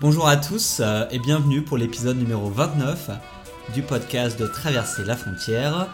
Bonjour 0.00 0.28
à 0.28 0.36
tous 0.36 0.76
euh, 0.78 1.06
et 1.10 1.18
bienvenue 1.18 1.62
pour 1.62 1.76
l'épisode 1.76 2.16
numéro 2.16 2.48
29 2.50 3.10
du 3.74 3.82
podcast 3.82 4.38
de 4.38 4.46
Traverser 4.46 5.02
la 5.04 5.16
frontière. 5.16 5.88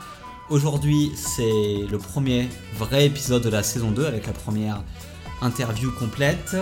Aujourd'hui, 0.51 1.11
c'est 1.17 1.87
le 1.91 1.97
premier 1.97 2.51
vrai 2.77 3.07
épisode 3.07 3.43
de 3.43 3.49
la 3.49 3.63
saison 3.63 3.93
2 3.93 4.05
avec 4.05 4.27
la 4.27 4.35
première 4.35 4.83
interview 5.41 5.91
complète. 5.91 6.55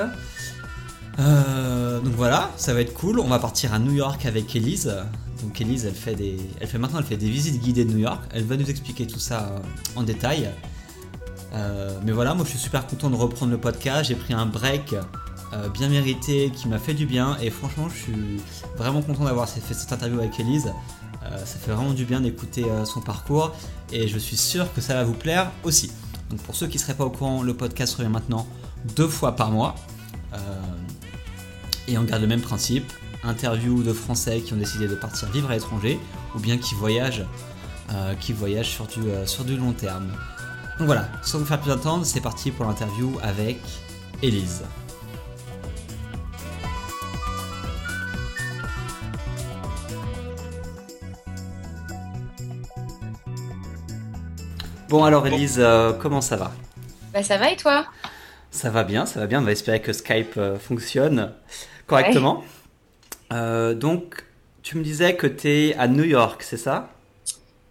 Euh, 1.18 1.98
donc 1.98 2.12
voilà, 2.12 2.52
ça 2.58 2.74
va 2.74 2.80
être 2.80 2.94
cool. 2.94 3.18
On 3.18 3.26
va 3.26 3.40
partir 3.40 3.74
à 3.74 3.80
New 3.80 3.92
York 3.92 4.24
avec 4.24 4.54
Elise. 4.54 4.94
Donc 5.42 5.60
Elise, 5.60 5.84
elle 5.84 5.96
fait 5.96 6.14
des, 6.14 6.38
elle 6.60 6.68
fait 6.68 6.78
maintenant, 6.78 7.00
elle 7.00 7.06
fait 7.06 7.16
des 7.16 7.28
visites 7.28 7.60
guidées 7.60 7.84
de 7.84 7.90
New 7.90 7.98
York. 7.98 8.22
Elle 8.32 8.44
va 8.44 8.56
nous 8.56 8.70
expliquer 8.70 9.08
tout 9.08 9.18
ça 9.18 9.50
euh, 9.50 9.98
en 9.98 10.04
détail. 10.04 10.48
mais 12.04 12.12
voilà, 12.12 12.34
moi 12.34 12.44
je 12.44 12.50
suis 12.50 12.60
super 12.60 12.86
content 12.86 13.10
de 13.10 13.16
reprendre 13.16 13.50
le 13.50 13.58
podcast. 13.58 14.10
J'ai 14.10 14.14
pris 14.14 14.32
un 14.32 14.46
break 14.46 14.94
euh, 15.54 15.68
bien 15.68 15.88
mérité, 15.88 16.50
qui 16.50 16.68
m'a 16.68 16.78
fait 16.78 16.94
du 16.94 17.04
bien. 17.04 17.36
Et 17.40 17.50
franchement, 17.50 17.88
je 17.88 18.02
suis 18.02 18.40
vraiment 18.76 19.02
content 19.02 19.24
d'avoir 19.24 19.48
fait 19.48 19.74
cette 19.74 19.92
interview 19.92 20.18
avec 20.18 20.38
Elise. 20.40 20.72
Euh, 21.24 21.38
ça 21.38 21.58
fait 21.58 21.70
vraiment 21.70 21.92
du 21.92 22.04
bien 22.04 22.20
d'écouter 22.20 22.64
euh, 22.64 22.84
son 22.84 23.00
parcours 23.00 23.52
et 23.92 24.08
je 24.08 24.18
suis 24.18 24.36
sûr 24.36 24.72
que 24.74 24.80
ça 24.80 24.94
va 24.94 25.04
vous 25.04 25.14
plaire 25.14 25.50
aussi. 25.62 25.92
Donc 26.30 26.40
pour 26.40 26.56
ceux 26.56 26.66
qui 26.66 26.78
ne 26.78 26.82
seraient 26.82 26.94
pas 26.94 27.04
au 27.04 27.10
courant, 27.10 27.42
le 27.42 27.54
podcast 27.54 27.94
revient 27.94 28.08
maintenant 28.08 28.46
deux 28.96 29.06
fois 29.06 29.36
par 29.36 29.50
mois. 29.50 29.74
et 31.86 31.98
on 31.98 32.04
garde 32.04 32.22
le 32.22 32.28
même 32.28 32.40
principe. 32.40 32.90
Interview 33.22 33.82
de 33.82 33.92
Français 33.92 34.40
qui 34.40 34.52
ont 34.52 34.56
décidé 34.56 34.88
de 34.88 34.94
partir 34.94 35.30
vivre 35.30 35.50
à 35.50 35.54
l'étranger 35.54 36.00
ou 36.34 36.40
bien 36.40 36.58
qui 36.58 36.74
voyagent, 36.74 37.24
qui 38.18 38.32
voyagent 38.32 38.70
sur, 38.70 38.86
du, 38.86 39.02
sur 39.26 39.44
du 39.44 39.56
long 39.56 39.72
terme. 39.72 40.08
Donc 40.78 40.86
voilà, 40.86 41.08
sans 41.22 41.38
vous 41.38 41.44
faire 41.44 41.60
plus 41.60 41.70
attendre, 41.70 42.04
c'est 42.04 42.20
parti 42.20 42.50
pour 42.50 42.64
l'interview 42.64 43.16
avec 43.22 43.60
Elise. 44.22 44.62
Bon 54.92 55.04
alors 55.04 55.26
Elise, 55.26 55.56
euh, 55.58 55.94
comment 55.94 56.20
ça 56.20 56.36
va? 56.36 56.52
Bah 57.14 57.22
ça 57.22 57.38
va 57.38 57.50
et 57.50 57.56
toi? 57.56 57.86
Ça 58.50 58.68
va 58.68 58.84
bien, 58.84 59.06
ça 59.06 59.20
va 59.20 59.26
bien. 59.26 59.40
On 59.40 59.42
va 59.42 59.52
espérer 59.52 59.80
que 59.80 59.90
Skype 59.90 60.34
euh, 60.36 60.58
fonctionne 60.58 61.32
correctement. 61.86 62.44
Euh, 63.32 63.72
donc 63.72 64.22
tu 64.62 64.76
me 64.76 64.82
disais 64.82 65.16
que 65.16 65.26
tu 65.26 65.48
es 65.48 65.74
à 65.76 65.88
New 65.88 66.04
York, 66.04 66.42
c'est 66.42 66.58
ça? 66.58 66.90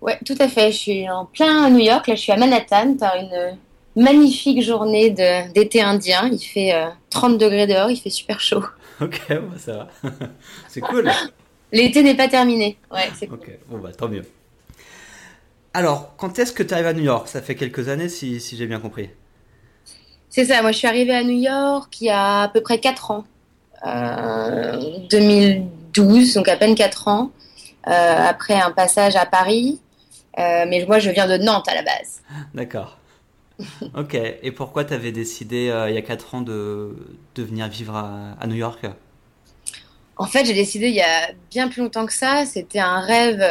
Ouais, 0.01 0.17
tout 0.25 0.33
à 0.39 0.47
fait. 0.47 0.71
Je 0.71 0.77
suis 0.77 1.09
en 1.11 1.25
plein 1.25 1.65
à 1.65 1.69
New 1.69 1.77
York. 1.77 2.07
Là, 2.07 2.15
je 2.15 2.21
suis 2.21 2.31
à 2.31 2.37
Manhattan 2.37 2.95
par 2.95 3.13
une 3.15 3.55
magnifique 3.95 4.63
journée 4.63 5.11
d'été 5.11 5.79
indien. 5.79 6.27
Il 6.31 6.39
fait 6.39 6.73
30 7.11 7.37
degrés 7.37 7.67
dehors, 7.67 7.91
il 7.91 7.97
fait 7.97 8.09
super 8.09 8.39
chaud. 8.39 8.65
Ok, 8.99 9.21
ça 9.57 9.73
va. 9.73 9.87
c'est 10.67 10.81
cool. 10.81 11.11
L'été 11.71 12.01
n'est 12.01 12.17
pas 12.17 12.27
terminé. 12.27 12.77
Ouais, 12.91 13.11
c'est 13.15 13.27
cool. 13.27 13.37
Ok, 13.37 13.51
bon 13.69 13.77
bah 13.77 13.91
tant 13.95 14.07
mieux. 14.07 14.23
Alors, 15.73 16.15
quand 16.17 16.37
est-ce 16.37 16.51
que 16.51 16.63
tu 16.63 16.73
arrives 16.73 16.87
à 16.87 16.93
New 16.93 17.03
York? 17.03 17.27
Ça 17.27 17.41
fait 17.41 17.55
quelques 17.55 17.87
années, 17.87 18.09
si, 18.09 18.39
j'ai 18.39 18.67
bien 18.67 18.79
compris. 18.79 19.09
C'est 20.29 20.45
ça, 20.45 20.61
moi 20.61 20.71
je 20.71 20.77
suis 20.77 20.87
arrivée 20.87 21.13
à 21.13 21.23
New 21.23 21.37
York 21.37 21.93
il 21.99 22.05
y 22.05 22.09
a 22.09 22.43
à 22.43 22.47
peu 22.47 22.61
près 22.61 22.79
4 22.79 23.11
ans. 23.11 23.25
2012, 25.09 26.29
euh, 26.29 26.39
donc 26.39 26.47
à 26.47 26.55
peine 26.55 26.75
4 26.75 27.07
ans, 27.07 27.31
euh, 27.87 27.91
après 27.91 28.53
un 28.53 28.71
passage 28.71 29.15
à 29.15 29.25
Paris. 29.25 29.81
Euh, 30.39 30.65
mais 30.69 30.85
moi 30.87 30.99
je 30.99 31.09
viens 31.09 31.27
de 31.27 31.37
Nantes 31.37 31.67
à 31.67 31.75
la 31.75 31.83
base. 31.83 32.21
D'accord. 32.53 32.97
ok, 33.95 34.15
et 34.15 34.51
pourquoi 34.51 34.85
tu 34.85 34.93
avais 34.93 35.11
décidé 35.11 35.73
il 35.89 35.93
y 35.93 35.97
a 35.97 36.01
4 36.01 36.35
ans 36.35 36.41
de, 36.41 36.95
de 37.35 37.43
venir 37.43 37.67
vivre 37.67 37.95
à, 37.95 38.35
à 38.39 38.47
New 38.47 38.55
York? 38.55 38.85
En 40.17 40.27
fait, 40.27 40.45
j'ai 40.45 40.53
décidé 40.53 40.87
il 40.87 40.95
y 40.95 41.01
a 41.01 41.31
bien 41.49 41.67
plus 41.67 41.81
longtemps 41.81 42.05
que 42.05 42.13
ça. 42.13 42.45
C'était 42.45 42.79
un 42.79 42.99
rêve 42.99 43.41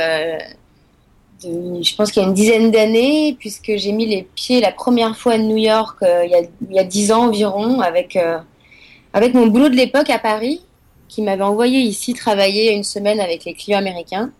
je 1.42 1.96
pense 1.96 2.12
qu'il 2.12 2.22
y 2.22 2.24
a 2.24 2.28
une 2.28 2.34
dizaine 2.34 2.70
d'années, 2.70 3.36
puisque 3.38 3.72
j'ai 3.76 3.92
mis 3.92 4.06
les 4.06 4.22
pieds 4.22 4.60
la 4.60 4.72
première 4.72 5.16
fois 5.16 5.34
à 5.34 5.38
New 5.38 5.56
York 5.56 5.98
euh, 6.02 6.24
il, 6.26 6.74
y 6.74 6.78
a, 6.78 6.84
dix 6.84 7.12
ans 7.12 7.28
environ, 7.28 7.80
avec, 7.80 8.16
euh, 8.16 8.38
avec 9.12 9.34
mon 9.34 9.46
boulot 9.46 9.68
de 9.68 9.76
l'époque 9.76 10.10
à 10.10 10.18
Paris, 10.18 10.60
qui 11.08 11.22
m'avait 11.22 11.42
envoyé 11.42 11.80
ici 11.80 12.14
travailler 12.14 12.72
une 12.72 12.84
semaine 12.84 13.20
avec 13.20 13.44
les 13.44 13.54
clients 13.54 13.78
américains. 13.78 14.30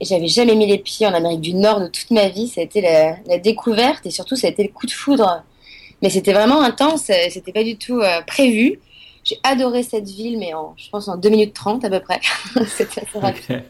Et 0.00 0.04
j'avais 0.04 0.28
jamais 0.28 0.54
mis 0.54 0.66
les 0.66 0.78
pieds 0.78 1.06
en 1.06 1.14
Amérique 1.14 1.40
du 1.40 1.54
Nord 1.54 1.80
de 1.80 1.88
toute 1.88 2.10
ma 2.10 2.28
vie. 2.28 2.48
Ça 2.48 2.60
a 2.60 2.64
été 2.64 2.80
la, 2.80 3.38
découverte 3.38 4.06
et 4.06 4.10
surtout 4.10 4.36
ça 4.36 4.46
a 4.46 4.50
été 4.50 4.62
le 4.62 4.70
coup 4.70 4.86
de 4.86 4.92
foudre. 4.92 5.42
Mais 6.02 6.10
c'était 6.10 6.32
vraiment 6.32 6.62
intense, 6.62 7.10
c'était 7.30 7.52
pas 7.52 7.64
du 7.64 7.76
tout 7.76 7.98
euh, 7.98 8.22
prévu. 8.26 8.78
J'ai 9.24 9.38
adoré 9.42 9.82
cette 9.82 10.08
ville, 10.08 10.38
mais 10.38 10.54
en, 10.54 10.74
je 10.76 10.88
pense 10.88 11.08
en 11.08 11.16
2 11.16 11.28
minutes 11.28 11.54
30 11.54 11.84
à 11.84 11.90
peu 11.90 12.00
près. 12.00 12.20
c'était 12.66 13.02
assez 13.02 13.18
rapide. 13.18 13.64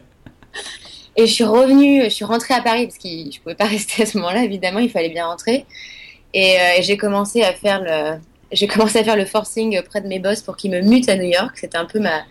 Et 1.15 1.27
je 1.27 1.33
suis 1.33 1.43
revenue, 1.43 2.03
je 2.03 2.09
suis 2.09 2.25
rentrée 2.25 2.53
à 2.53 2.61
Paris 2.61 2.85
parce 2.85 2.97
que 2.97 3.07
je 3.07 3.39
pouvais 3.39 3.55
pas 3.55 3.65
rester 3.77 4.03
à 4.03 4.05
ce 4.05 4.17
moment-là, 4.17 4.43
évidemment, 4.43 4.79
il 4.79 4.89
fallait 4.89 5.09
bien 5.09 5.25
rentrer. 5.25 5.65
Et, 6.33 6.59
euh, 6.59 6.81
j'ai 6.81 6.97
commencé 6.97 7.41
à 7.41 7.53
faire 7.53 7.81
le, 7.81 8.19
j'ai 8.51 8.67
commencé 8.67 8.99
à 8.99 9.03
faire 9.03 9.15
le 9.15 9.25
forcing 9.25 9.77
auprès 9.79 10.01
de 10.01 10.07
mes 10.07 10.19
boss 10.19 10.41
pour 10.41 10.55
qu'ils 10.55 10.71
me 10.71 10.81
mutent 10.81 11.09
à 11.09 11.15
New 11.15 11.29
York. 11.29 11.51
C'était 11.55 11.77
un 11.77 11.85
peu 11.85 11.99
ma, 11.99 12.23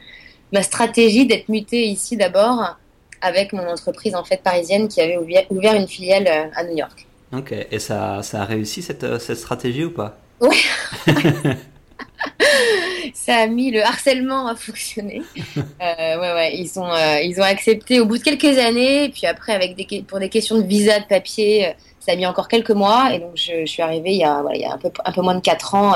ma 0.53 0.63
stratégie 0.63 1.27
d'être 1.27 1.49
mutée 1.49 1.85
ici 1.87 2.17
d'abord 2.17 2.77
avec 3.21 3.53
mon 3.53 3.67
entreprise 3.69 4.15
en 4.15 4.25
fait 4.25 4.43
parisienne 4.43 4.89
qui 4.89 5.01
avait 5.01 5.19
ouvert 5.51 5.75
une 5.75 5.89
filiale 5.89 6.27
euh, 6.29 6.47
à 6.55 6.65
New 6.65 6.77
York. 6.77 7.07
Ok, 7.33 7.53
et 7.53 7.79
ça, 7.79 8.23
ça 8.23 8.43
a 8.43 8.45
réussi 8.45 8.81
cette, 8.81 9.05
euh, 9.05 9.19
cette 9.19 9.39
stratégie 9.39 9.85
ou 9.85 9.91
pas? 9.91 10.19
Oui. 10.41 10.65
ça 13.15 13.37
a 13.37 13.47
mis 13.47 13.71
le 13.71 13.83
harcèlement 13.83 14.47
à 14.47 14.55
fonctionner. 14.55 15.23
Euh, 15.81 16.21
ouais, 16.21 16.35
ouais, 16.35 16.57
ils, 16.57 16.79
ont, 16.79 16.93
euh, 16.93 17.21
ils 17.23 17.41
ont 17.41 17.45
accepté 17.45 18.01
au 18.01 18.07
bout 18.07 18.19
de 18.19 18.23
quelques 18.23 18.59
années, 18.59 19.05
et 19.05 19.09
puis 19.11 19.27
après, 19.27 19.53
avec 19.55 19.77
des, 19.77 20.03
pour 20.03 20.19
des 20.19 20.29
questions 20.29 20.59
de 20.59 20.65
visa, 20.65 20.99
de 20.99 21.05
papier, 21.05 21.69
euh, 21.69 21.73
ça 22.01 22.13
a 22.13 22.17
mis 22.17 22.27
encore 22.27 22.49
quelques 22.49 22.73
mois, 22.73 23.15
et 23.15 23.21
donc 23.21 23.33
je, 23.37 23.65
suis 23.65 23.81
arrivée 23.81 24.11
il 24.11 24.19
y 24.19 24.25
a, 24.25 24.43
il 24.55 24.61
y 24.61 24.65
a 24.65 24.73
un, 24.73 24.79
peu, 24.79 24.91
un 25.05 25.13
peu 25.13 25.23
moins 25.23 25.37
de 25.37 25.41
4 25.41 25.75
ans 25.77 25.95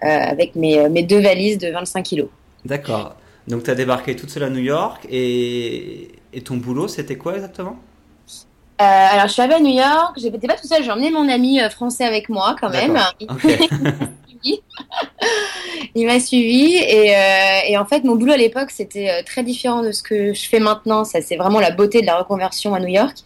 avec 0.00 0.56
mes, 0.56 0.88
mes 0.88 1.02
deux 1.02 1.20
valises 1.20 1.58
de 1.58 1.70
25 1.70 2.02
kilos. 2.02 2.28
D'accord. 2.64 3.16
Donc 3.48 3.64
tu 3.64 3.70
as 3.70 3.74
débarqué 3.74 4.16
toute 4.16 4.30
seule 4.30 4.44
à 4.44 4.50
New 4.50 4.60
York, 4.60 5.06
et, 5.10 6.08
et 6.32 6.40
ton 6.40 6.56
boulot, 6.56 6.88
c'était 6.88 7.16
quoi 7.16 7.34
exactement? 7.34 7.76
Alors, 8.78 9.26
je 9.26 9.32
suis 9.32 9.42
arrivée 9.42 9.56
à 9.56 9.60
New 9.60 9.74
York. 9.74 10.16
J'étais 10.18 10.46
pas 10.46 10.54
tout 10.54 10.66
seule. 10.66 10.82
J'ai 10.82 10.90
emmené 10.90 11.10
mon 11.10 11.28
ami 11.30 11.60
français 11.70 12.04
avec 12.04 12.28
moi, 12.28 12.56
quand 12.60 12.68
même. 12.68 12.98
il 15.94 16.06
m'a 16.06 16.20
suivi 16.20 16.76
euh, 16.76 17.60
et, 17.68 17.76
en 17.78 17.84
fait 17.84 18.04
mon 18.04 18.16
boulot 18.16 18.32
à 18.32 18.36
l'époque 18.36 18.70
c'était 18.70 19.10
euh, 19.10 19.22
très 19.24 19.42
différent 19.42 19.82
de 19.82 19.92
ce 19.92 20.02
que 20.02 20.32
je 20.32 20.48
fais 20.48 20.60
maintenant. 20.60 21.04
Ça 21.04 21.20
c'est 21.20 21.36
vraiment 21.36 21.60
la 21.60 21.70
beauté 21.70 22.00
de 22.00 22.06
la 22.06 22.18
reconversion 22.18 22.74
à 22.74 22.80
New 22.80 22.88
York. 22.88 23.16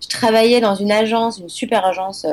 Je 0.00 0.08
travaillais 0.08 0.60
dans 0.60 0.74
une 0.74 0.92
agence, 0.92 1.38
une 1.38 1.48
super 1.48 1.84
agence 1.84 2.26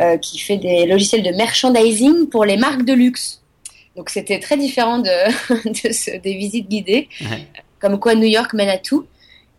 euh, 0.00 0.16
qui 0.18 0.38
fait 0.38 0.56
des 0.56 0.86
logiciels 0.86 1.22
de 1.22 1.30
merchandising 1.30 2.28
pour 2.28 2.44
les 2.44 2.56
marques 2.56 2.84
de 2.84 2.92
luxe. 2.92 3.42
Donc 3.96 4.10
c'était 4.10 4.38
très 4.38 4.56
différent 4.56 4.98
de, 4.98 6.18
des 6.22 6.34
visites 6.34 6.68
guidées, 6.68 7.08
comme 7.80 7.98
quoi 7.98 8.14
New 8.14 8.28
York 8.28 8.52
mène 8.52 8.68
à 8.68 8.78
tout. 8.78 9.06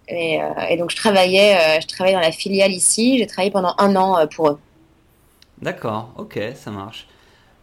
Et, 0.07 0.39
et 0.69 0.77
donc 0.77 0.91
je 0.91 0.95
travaillais, 0.95 1.79
je 1.81 1.87
travaillais 1.87 2.15
dans 2.15 2.21
la 2.21 2.31
filiale 2.31 2.71
ici. 2.71 3.17
J'ai 3.17 3.27
travaillé 3.27 3.51
pendant 3.51 3.75
un 3.77 3.95
an 3.95 4.27
pour 4.27 4.49
eux. 4.49 4.59
D'accord, 5.61 6.09
ok, 6.17 6.39
ça 6.55 6.71
marche. 6.71 7.07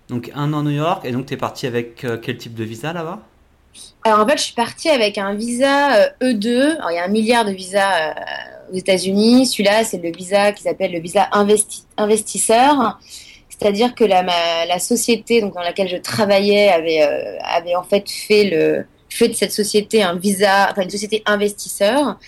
Donc 0.09 0.31
un 0.35 0.53
an 0.55 0.63
New 0.63 0.71
York, 0.71 1.05
et 1.05 1.13
donc 1.13 1.27
tu 1.27 1.35
es 1.35 1.37
parti 1.37 1.67
avec 1.67 2.05
euh, 2.05 2.17
quel 2.17 2.39
type 2.39 2.55
de 2.55 2.65
visa 2.65 2.93
là-bas? 2.93 3.21
Alors 4.05 4.21
en 4.21 4.27
fait, 4.27 4.39
je 4.39 4.43
suis 4.43 4.55
partie 4.55 4.89
avec 4.89 5.19
un 5.19 5.35
visa 5.35 6.09
E2. 6.23 6.47
Euh, 6.49 6.73
e 6.73 6.77
Alors 6.79 6.91
il 6.91 6.95
y 6.95 6.99
a 6.99 7.05
un 7.05 7.09
milliard 7.09 7.45
de 7.45 7.51
visas 7.51 8.11
euh, 8.11 8.73
aux 8.73 8.77
États-Unis. 8.77 9.47
Celui-là, 9.47 9.85
c'est 9.85 10.03
le 10.03 10.11
visa 10.11 10.53
qui 10.53 10.63
s'appelle 10.63 10.93
le 10.93 11.01
visa 11.01 11.29
investisseur. 11.97 12.99
C'est-à-dire 13.51 13.95
que 13.95 14.05
la, 14.05 14.23
la, 14.23 14.79
société 14.79 15.41
donc, 15.41 15.55
dans 15.55 15.63
laquelle 15.63 15.89
je 15.89 15.97
travaillais 15.97 16.69
avait, 16.69 17.01
avait 17.43 17.75
en 17.75 17.83
fait 17.83 18.09
fait, 18.09 18.45
le, 18.45 18.85
fait 19.11 19.29
de 19.29 19.33
cette 19.33 19.53
société 19.53 20.03
un 20.03 20.15
visa, 20.15 20.69
enfin 20.71 20.83
une 20.83 20.91
société 20.91 21.23
investisseur. 21.27 22.19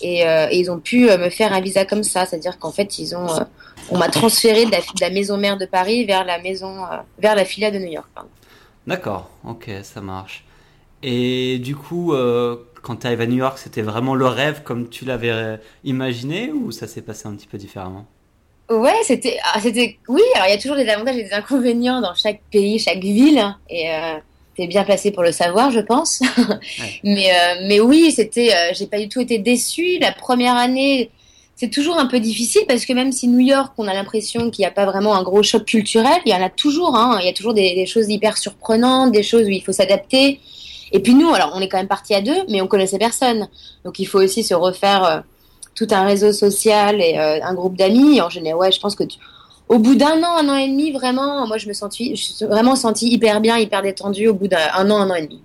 Et, 0.00 0.20
et 0.20 0.58
ils 0.58 0.70
ont 0.70 0.78
pu 0.78 1.06
me 1.06 1.30
faire 1.30 1.52
un 1.52 1.60
visa 1.60 1.84
comme 1.84 2.02
ça. 2.02 2.26
C'est-à-dire 2.26 2.58
qu'en 2.58 2.72
fait, 2.72 2.98
ils 2.98 3.16
ont 3.16 3.26
on 3.90 3.98
m'a 3.98 4.08
transféré 4.08 4.66
de 4.66 4.70
la, 5.00 5.10
maison 5.10 5.36
mère 5.36 5.56
de 5.56 5.66
Paris 5.66 6.04
vers 6.04 6.24
la 6.24 6.38
maison, 6.38 6.84
euh, 6.84 6.98
vers 7.18 7.34
la 7.34 7.44
filiale 7.44 7.72
de 7.72 7.78
New 7.78 7.92
York. 7.92 8.08
D'accord, 8.86 9.30
ok, 9.44 9.70
ça 9.82 10.00
marche. 10.00 10.44
Et 11.02 11.58
du 11.58 11.76
coup, 11.76 12.12
euh, 12.12 12.56
quand 12.82 12.96
tu 12.96 13.06
arrives 13.06 13.20
à 13.20 13.26
New 13.26 13.36
York, 13.36 13.58
c'était 13.58 13.82
vraiment 13.82 14.14
le 14.14 14.26
rêve 14.26 14.62
comme 14.62 14.88
tu 14.88 15.04
l'avais 15.04 15.30
euh, 15.30 15.56
imaginé 15.84 16.50
ou 16.50 16.70
ça 16.72 16.86
s'est 16.86 17.02
passé 17.02 17.28
un 17.28 17.34
petit 17.34 17.46
peu 17.46 17.58
différemment? 17.58 18.06
Ouais, 18.70 18.96
c'était, 19.02 19.38
ah, 19.44 19.60
c'était, 19.60 19.98
oui. 20.08 20.20
Alors 20.34 20.46
il 20.48 20.50
y 20.50 20.54
a 20.54 20.60
toujours 20.60 20.76
des 20.76 20.88
avantages 20.88 21.16
et 21.16 21.24
des 21.24 21.32
inconvénients 21.32 22.02
dans 22.02 22.14
chaque 22.14 22.42
pays, 22.50 22.78
chaque 22.78 22.98
ville, 22.98 23.38
hein, 23.38 23.56
et 23.70 23.90
euh, 23.90 24.18
t'es 24.58 24.66
bien 24.66 24.84
placé 24.84 25.10
pour 25.10 25.22
le 25.22 25.32
savoir, 25.32 25.70
je 25.70 25.80
pense. 25.80 26.20
mais, 27.04 27.30
mais 27.62 27.80
oui, 27.80 28.12
c'était, 28.12 28.50
j'ai 28.74 28.86
pas 28.86 28.98
du 28.98 29.08
tout 29.08 29.20
été 29.20 29.38
déçue. 29.38 29.98
La 30.00 30.12
première 30.12 30.56
année, 30.56 31.10
c'est 31.58 31.70
toujours 31.70 31.98
un 31.98 32.06
peu 32.06 32.20
difficile 32.20 32.62
parce 32.68 32.86
que 32.86 32.92
même 32.92 33.10
si 33.10 33.26
New 33.26 33.40
York, 33.40 33.72
on 33.78 33.88
a 33.88 33.92
l'impression 33.92 34.48
qu'il 34.48 34.62
n'y 34.62 34.66
a 34.66 34.70
pas 34.70 34.86
vraiment 34.86 35.16
un 35.16 35.24
gros 35.24 35.42
choc 35.42 35.64
culturel, 35.64 36.20
il 36.24 36.30
y 36.30 36.34
en 36.34 36.40
a 36.40 36.50
toujours. 36.50 36.94
Hein. 36.94 37.18
Il 37.20 37.26
y 37.26 37.28
a 37.28 37.32
toujours 37.32 37.52
des, 37.52 37.84
choses 37.84 38.08
hyper 38.08 38.38
surprenantes, 38.38 39.10
des 39.10 39.24
choses 39.24 39.44
où 39.44 39.50
il 39.50 39.60
faut 39.64 39.72
s'adapter. 39.72 40.38
Et 40.92 41.00
puis 41.00 41.16
nous, 41.16 41.34
alors 41.34 41.50
on 41.56 41.60
est 41.60 41.66
quand 41.68 41.78
même 41.78 41.88
parti 41.88 42.14
à 42.14 42.20
deux, 42.20 42.44
mais 42.48 42.60
on 42.60 42.68
connaissait 42.68 42.98
personne. 42.98 43.48
Donc 43.84 43.98
il 43.98 44.04
faut 44.04 44.20
aussi 44.22 44.44
se 44.44 44.54
refaire 44.54 45.04
euh, 45.04 45.20
tout 45.74 45.88
un 45.90 46.04
réseau 46.04 46.32
social 46.32 47.00
et 47.00 47.18
euh, 47.18 47.40
un 47.42 47.54
groupe 47.54 47.76
d'amis. 47.76 48.20
En 48.20 48.30
général, 48.30 48.60
ouais, 48.60 48.70
je 48.70 48.78
pense 48.78 48.94
que 48.94 49.02
au 49.68 49.78
bout 49.78 49.94
d'un 49.94 50.22
an, 50.22 50.36
un 50.38 50.48
an 50.48 50.56
et 50.56 50.68
demi, 50.68 50.92
vraiment, 50.92 51.46
moi 51.46 51.58
je 51.58 51.68
me 51.68 51.72
sentis, 51.72 52.16
je 52.16 52.22
suis 52.22 52.44
vraiment 52.46 52.76
senti 52.76 53.08
hyper 53.10 53.40
bien, 53.40 53.58
hyper 53.58 53.82
détendu 53.82 54.28
au 54.28 54.34
bout 54.34 54.48
d'un 54.48 54.68
an, 54.74 54.96
un 54.96 55.10
an 55.10 55.14
et 55.14 55.26
demi. 55.26 55.42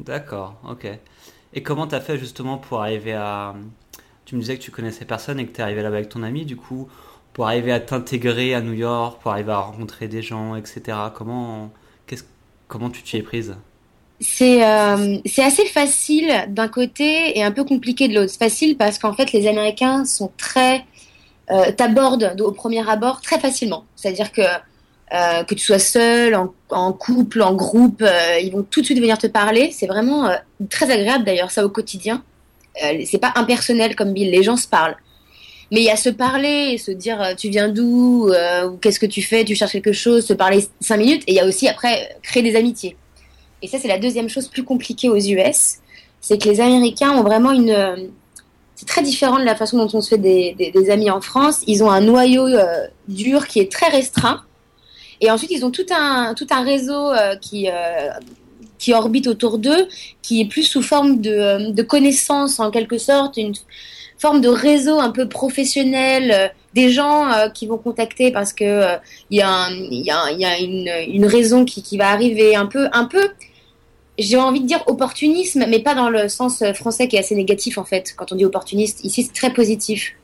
D'accord, 0.00 0.54
ok. 0.68 0.86
Et 1.54 1.62
comment 1.62 1.86
tu 1.86 1.94
as 1.94 2.00
fait 2.00 2.18
justement 2.18 2.56
pour 2.58 2.80
arriver 2.80 3.12
à... 3.12 3.54
Tu 4.24 4.36
me 4.36 4.40
disais 4.40 4.56
que 4.56 4.62
tu 4.62 4.70
connaissais 4.70 5.04
personne 5.04 5.38
et 5.38 5.46
que 5.46 5.52
tu 5.52 5.60
es 5.60 5.64
arrivé 5.64 5.82
là-bas 5.82 5.96
avec 5.96 6.08
ton 6.08 6.22
ami, 6.22 6.46
du 6.46 6.56
coup, 6.56 6.88
pour 7.32 7.46
arriver 7.46 7.72
à 7.72 7.80
t'intégrer 7.80 8.54
à 8.54 8.60
New 8.60 8.72
York, 8.72 9.20
pour 9.20 9.32
arriver 9.32 9.52
à 9.52 9.58
rencontrer 9.58 10.08
des 10.08 10.22
gens, 10.22 10.56
etc. 10.56 10.96
Comment, 11.14 11.70
comment 12.68 12.88
tu 12.88 13.02
t'y 13.02 13.18
es 13.18 13.22
prise? 13.22 13.54
C'est 14.20 14.64
euh, 14.64 15.18
c'est 15.26 15.42
assez 15.42 15.66
facile 15.66 16.44
d'un 16.48 16.68
côté 16.68 17.36
et 17.36 17.42
un 17.42 17.50
peu 17.50 17.64
compliqué 17.64 18.06
de 18.06 18.14
l'autre. 18.14 18.30
C'est 18.30 18.38
facile 18.38 18.76
parce 18.76 18.98
qu'en 18.98 19.12
fait 19.14 19.32
les 19.32 19.48
Américains 19.48 20.04
sont 20.04 20.30
très 20.36 20.86
euh, 21.50 21.72
t'abordent 21.72 22.36
au 22.40 22.52
premier 22.52 22.88
abord 22.88 23.20
très 23.20 23.38
facilement. 23.38 23.84
C'est-à-dire 23.96 24.32
que 24.32 24.42
euh, 25.14 25.44
que 25.44 25.54
tu 25.54 25.62
sois 25.62 25.78
seul, 25.78 26.34
en, 26.70 26.92
couple, 26.94 27.42
en 27.42 27.52
groupe, 27.52 28.00
euh, 28.00 28.38
ils 28.42 28.50
vont 28.50 28.62
tout 28.62 28.80
de 28.80 28.86
suite 28.86 28.98
venir 28.98 29.18
te 29.18 29.26
parler. 29.26 29.70
C'est 29.70 29.86
vraiment 29.86 30.26
euh, 30.26 30.36
très 30.70 30.90
agréable 30.90 31.24
d'ailleurs 31.24 31.50
ça 31.50 31.66
au 31.66 31.68
quotidien. 31.68 32.24
c'est 33.04 33.18
pas 33.18 33.32
impersonnel 33.36 33.94
comme 33.94 34.14
Bill, 34.14 34.30
les 34.30 34.42
gens 34.42 34.56
se 34.56 34.66
parlent. 34.66 34.96
Mais 35.70 35.80
il 35.80 35.84
y 35.84 35.90
a 35.90 35.96
se 35.96 36.08
parler, 36.08 36.78
se 36.78 36.90
dire 36.90 37.34
tu 37.36 37.50
viens 37.50 37.68
d'où, 37.68 38.30
qu'est-ce 38.80 38.98
que 38.98 39.06
tu 39.06 39.20
fais, 39.20 39.44
tu 39.44 39.54
cherches 39.54 39.72
quelque 39.72 39.92
chose, 39.92 40.24
se 40.24 40.32
parler 40.32 40.66
cinq 40.80 40.96
minutes. 40.96 41.22
Et 41.26 41.32
il 41.32 41.34
y 41.34 41.40
a 41.40 41.46
aussi 41.46 41.68
après 41.68 42.16
créer 42.22 42.42
des 42.42 42.56
amitiés. 42.56 42.96
Et 43.60 43.68
ça 43.68 43.78
c'est 43.78 43.88
la 43.88 43.98
deuxième 43.98 44.30
chose 44.30 44.48
plus 44.48 44.64
compliquée 44.64 45.10
aux 45.10 45.18
US, 45.18 45.76
c'est 46.22 46.40
que 46.40 46.48
les 46.48 46.60
Américains 46.60 47.10
ont 47.10 47.22
vraiment 47.22 47.52
une 47.52 48.10
c'est 48.82 48.86
très 48.86 49.02
différent 49.02 49.38
de 49.38 49.44
la 49.44 49.54
façon 49.54 49.78
dont 49.78 49.88
on 49.94 50.00
se 50.00 50.08
fait 50.08 50.18
des, 50.18 50.56
des, 50.58 50.90
amis 50.90 51.08
en 51.08 51.20
France. 51.20 51.60
Ils 51.68 51.84
ont 51.84 51.90
un 51.90 52.00
noyau 52.00 52.48
dur 53.06 53.46
qui 53.46 53.60
est 53.60 53.70
très 53.70 53.88
restreint 53.88 54.42
et 55.22 55.30
ensuite, 55.30 55.52
ils 55.52 55.64
ont 55.64 55.70
tout 55.70 55.86
un, 55.90 56.34
tout 56.34 56.48
un 56.50 56.64
réseau 56.64 57.12
euh, 57.12 57.36
qui, 57.36 57.70
euh, 57.70 58.10
qui 58.78 58.92
orbite 58.92 59.28
autour 59.28 59.58
d'eux, 59.58 59.88
qui 60.20 60.40
est 60.40 60.46
plus 60.46 60.64
sous 60.64 60.82
forme 60.82 61.20
de, 61.20 61.30
euh, 61.30 61.70
de 61.70 61.82
connaissances 61.82 62.58
en 62.58 62.72
quelque 62.72 62.98
sorte, 62.98 63.36
une 63.36 63.54
forme 64.18 64.40
de 64.40 64.48
réseau 64.48 64.98
un 64.98 65.10
peu 65.10 65.28
professionnel, 65.28 66.52
des 66.74 66.90
gens 66.90 67.28
qui 67.52 67.66
vont 67.66 67.76
contacter 67.76 68.30
parce 68.30 68.52
que 68.52 68.96
il 69.30 69.38
y 69.38 69.42
a, 69.42 69.68
y 69.70 70.10
a, 70.10 70.30
y 70.30 70.44
a 70.44 70.58
une, 70.60 70.88
une, 71.08 71.26
raison 71.26 71.64
qui, 71.64 71.82
qui 71.82 71.98
va 71.98 72.10
arriver, 72.10 72.54
un 72.54 72.66
peu, 72.66 72.88
un 72.92 73.06
peu 73.06 73.30
j'ai 74.22 74.36
envie 74.38 74.60
de 74.60 74.66
dire 74.66 74.82
opportunisme, 74.86 75.64
mais 75.68 75.80
pas 75.80 75.94
dans 75.94 76.08
le 76.08 76.28
sens 76.28 76.62
français 76.74 77.08
qui 77.08 77.16
est 77.16 77.20
assez 77.20 77.34
négatif 77.34 77.78
en 77.78 77.84
fait. 77.84 78.14
Quand 78.16 78.32
on 78.32 78.36
dit 78.36 78.44
opportuniste, 78.44 79.04
ici 79.04 79.24
c'est 79.24 79.32
très 79.32 79.52
positif. 79.52 80.14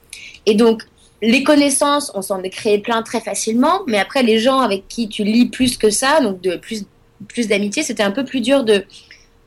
Et 0.47 0.55
donc 0.55 0.83
les 1.21 1.43
connaissances, 1.43 2.12
on 2.15 2.23
s'en 2.23 2.43
est 2.43 2.50
créé 2.50 2.79
plein 2.79 3.03
très 3.03 3.21
facilement, 3.21 3.83
mais 3.87 3.99
après 3.99 4.23
les 4.23 4.39
gens 4.39 4.61
avec 4.61 4.87
qui 4.89 5.09
tu 5.09 5.25
lis 5.25 5.47
plus 5.47 5.77
que 5.77 5.91
ça, 5.91 6.21
donc 6.21 6.41
de 6.41 6.56
plus 6.56 6.85
plus 7.27 7.49
d'amitié, 7.49 7.83
c'était 7.83 8.05
un 8.05 8.12
peu 8.12 8.25
plus 8.25 8.41
dur 8.41 8.65
de 8.65 8.85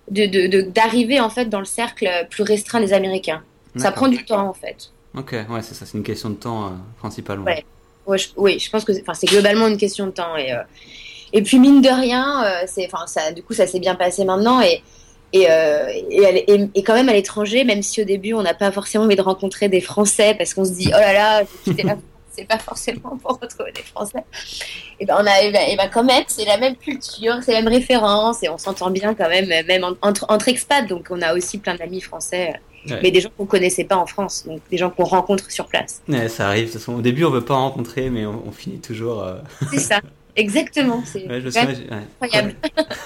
d'arriver 0.09 1.21
en 1.21 1.30
fait 1.30 1.45
dans 1.45 1.59
le 1.59 1.65
cercle 1.65 2.09
plus 2.30 2.44
restreint 2.44 2.81
des 2.81 2.92
Américains. 2.92 3.44
Ça 3.77 3.92
prend 3.92 4.09
du 4.09 4.25
temps 4.25 4.50
en 4.50 4.53
fait. 4.53 4.92
Ok, 5.18 5.31
ouais, 5.31 5.62
c'est 5.62 5.74
ça, 5.74 5.86
c'est 5.86 5.98
une 5.98 6.03
question 6.03 6.30
de 6.30 6.36
temps 6.36 6.68
euh, 6.68 6.69
principalement. 7.00 7.45
Ouais. 7.45 7.65
je, 8.18 8.27
oui, 8.38 8.59
je 8.59 8.69
pense 8.69 8.86
que 8.86 8.94
c'est 8.94 9.27
globalement 9.27 9.68
une 9.68 9.77
question 9.77 10.06
de 10.06 10.12
temps 10.12 10.38
et 10.38 10.53
euh, 10.53 10.62
et 11.33 11.42
puis 11.42 11.60
mine 11.60 11.81
de 11.81 11.89
rien, 11.89 12.44
euh, 12.44 12.63
c'est 12.68 12.88
enfin 12.92 13.07
ça, 13.07 13.31
du 13.31 13.44
coup 13.44 13.54
ça 13.54 13.68
s'est 13.68 13.80
bien 13.80 13.95
passé 13.95 14.25
maintenant 14.25 14.62
et 14.62 14.81
et, 15.33 15.50
euh, 15.50 15.88
et, 16.10 16.68
et, 16.75 16.83
quand 16.83 16.94
même 16.94 17.07
à 17.07 17.13
l'étranger, 17.13 17.63
même 17.63 17.81
si 17.81 18.01
au 18.01 18.04
début 18.04 18.33
on 18.33 18.42
n'a 18.42 18.54
pas 18.54 18.69
forcément 18.72 19.06
envie 19.06 19.16
de 19.16 19.22
rencontrer 19.22 19.69
des 19.69 19.80
Français 19.80 20.36
parce 20.38 20.54
qu'on 20.54 20.66
se 20.66 20.72
dit 20.72 20.89
oh 20.89 21.00
là 21.00 21.13
là, 21.13 21.44
c'est 22.31 22.45
pas 22.45 22.57
forcément 22.57 23.18
pour 23.18 23.39
retrouver 23.42 23.72
des 23.72 23.81
Français. 23.81 24.24
Et 25.00 25.06
ben 25.06 25.16
on 25.19 25.25
a, 25.25 25.42
et 25.42 25.51
ben, 25.51 25.62
et 25.69 25.78
ben 25.78 25.89
quand 25.89 26.04
même, 26.04 26.24
c'est 26.28 26.45
la 26.45 26.57
même 26.57 26.75
culture, 26.75 27.36
c'est 27.44 27.54
la 27.54 27.62
même 27.62 27.74
référence 27.74 28.44
et 28.44 28.50
on 28.50 28.57
s'entend 28.57 28.89
bien 28.89 29.13
quand 29.13 29.30
même, 29.30 29.48
même 29.48 29.86
entre, 30.01 30.25
entre 30.30 30.50
expats. 30.50 30.86
Donc 30.88 31.07
on 31.10 31.22
a 31.22 31.34
aussi 31.34 31.60
plein 31.60 31.75
d'amis 31.75 32.01
français. 32.01 32.54
Mais 33.04 33.12
des 33.12 33.22
gens 33.22 33.30
qu'on 33.38 33.45
connaissait 33.45 33.84
pas 33.84 33.95
en 33.95 34.07
France, 34.07 34.44
donc 34.48 34.60
des 34.72 34.77
gens 34.77 34.89
qu'on 34.89 35.04
rencontre 35.04 35.51
sur 35.51 35.68
place. 35.68 36.01
Ouais, 36.07 36.27
ça 36.27 36.48
arrive. 36.48 36.66
De 36.66 36.72
toute 36.72 36.80
façon, 36.80 36.95
au 36.95 37.01
début, 37.01 37.24
on 37.25 37.30
veut 37.30 37.45
pas 37.45 37.54
rencontrer, 37.54 38.10
mais 38.10 38.25
on, 38.25 38.42
on 38.48 38.51
finit 38.51 38.80
toujours. 38.80 39.22
Euh... 39.22 39.36
C'est 39.69 39.80
ça. 39.80 40.01
Exactement, 40.36 41.04
c'est 41.06 41.28
incroyable. 41.30 42.56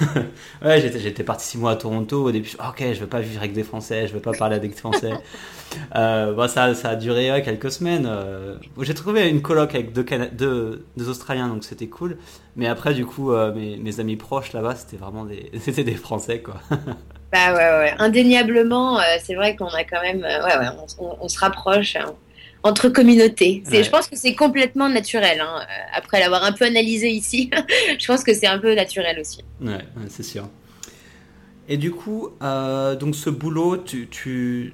ouais, 0.63 0.81
j'étais 0.81 1.23
parti 1.23 1.47
six 1.47 1.57
mois 1.57 1.71
à 1.71 1.75
Toronto. 1.75 2.23
Au 2.23 2.31
début, 2.31 2.51
ok, 2.59 2.83
je 2.93 2.99
veux 2.99 3.07
pas 3.07 3.19
vivre 3.19 3.39
avec 3.39 3.53
des 3.53 3.63
Français, 3.63 4.07
je 4.07 4.13
veux 4.13 4.19
pas 4.19 4.33
parler 4.33 4.55
avec 4.55 4.71
des 4.71 4.77
Français. 4.77 5.11
euh, 5.95 6.33
bon, 6.33 6.47
ça, 6.47 6.73
ça 6.75 6.89
a 6.89 6.95
duré 6.95 7.41
quelques 7.43 7.71
semaines. 7.71 8.05
Euh, 8.07 8.57
j'ai 8.79 8.93
trouvé 8.93 9.29
une 9.29 9.41
coloc 9.41 9.73
avec 9.73 9.91
deux, 9.91 10.05
deux, 10.33 10.85
deux 10.97 11.09
Australiens, 11.09 11.47
donc 11.47 11.63
c'était 11.63 11.87
cool. 11.87 12.17
Mais 12.55 12.67
après, 12.67 12.93
du 12.93 13.05
coup, 13.05 13.31
euh, 13.31 13.53
mes, 13.53 13.77
mes, 13.77 13.99
amis 13.99 14.15
proches 14.15 14.53
là-bas, 14.53 14.75
c'était 14.75 14.97
vraiment 14.97 15.25
des, 15.25 15.51
c'était 15.59 15.83
des 15.83 15.95
Français, 15.95 16.39
quoi. 16.39 16.55
bah 17.31 17.53
ouais, 17.53 17.55
ouais. 17.55 17.95
Indéniablement, 17.97 18.99
c'est 19.23 19.35
vrai 19.35 19.55
qu'on 19.55 19.67
a 19.67 19.83
quand 19.83 20.01
même, 20.01 20.21
ouais, 20.21 20.57
ouais, 20.57 20.67
on, 20.99 21.17
on 21.21 21.27
se 21.27 21.39
rapproche. 21.39 21.95
Hein 21.95 22.13
entre 22.65 22.89
communautés. 22.89 23.61
Je 23.71 23.89
pense 23.91 24.07
que 24.07 24.15
c'est 24.15 24.33
complètement 24.33 24.89
naturel. 24.89 25.39
Hein. 25.39 25.59
Euh, 25.61 25.73
après 25.93 26.19
l'avoir 26.19 26.43
un 26.43 26.51
peu 26.51 26.65
analysé 26.65 27.09
ici, 27.09 27.51
je 27.99 28.05
pense 28.07 28.23
que 28.23 28.33
c'est 28.33 28.47
un 28.47 28.57
peu 28.57 28.73
naturel 28.73 29.19
aussi. 29.19 29.43
Ouais, 29.61 29.85
c'est 30.09 30.23
sûr. 30.23 30.49
Et 31.69 31.77
du 31.77 31.91
coup, 31.91 32.29
euh, 32.41 32.95
donc 32.95 33.15
ce 33.15 33.29
boulot, 33.29 33.77
tu, 33.77 34.07
tu, 34.07 34.73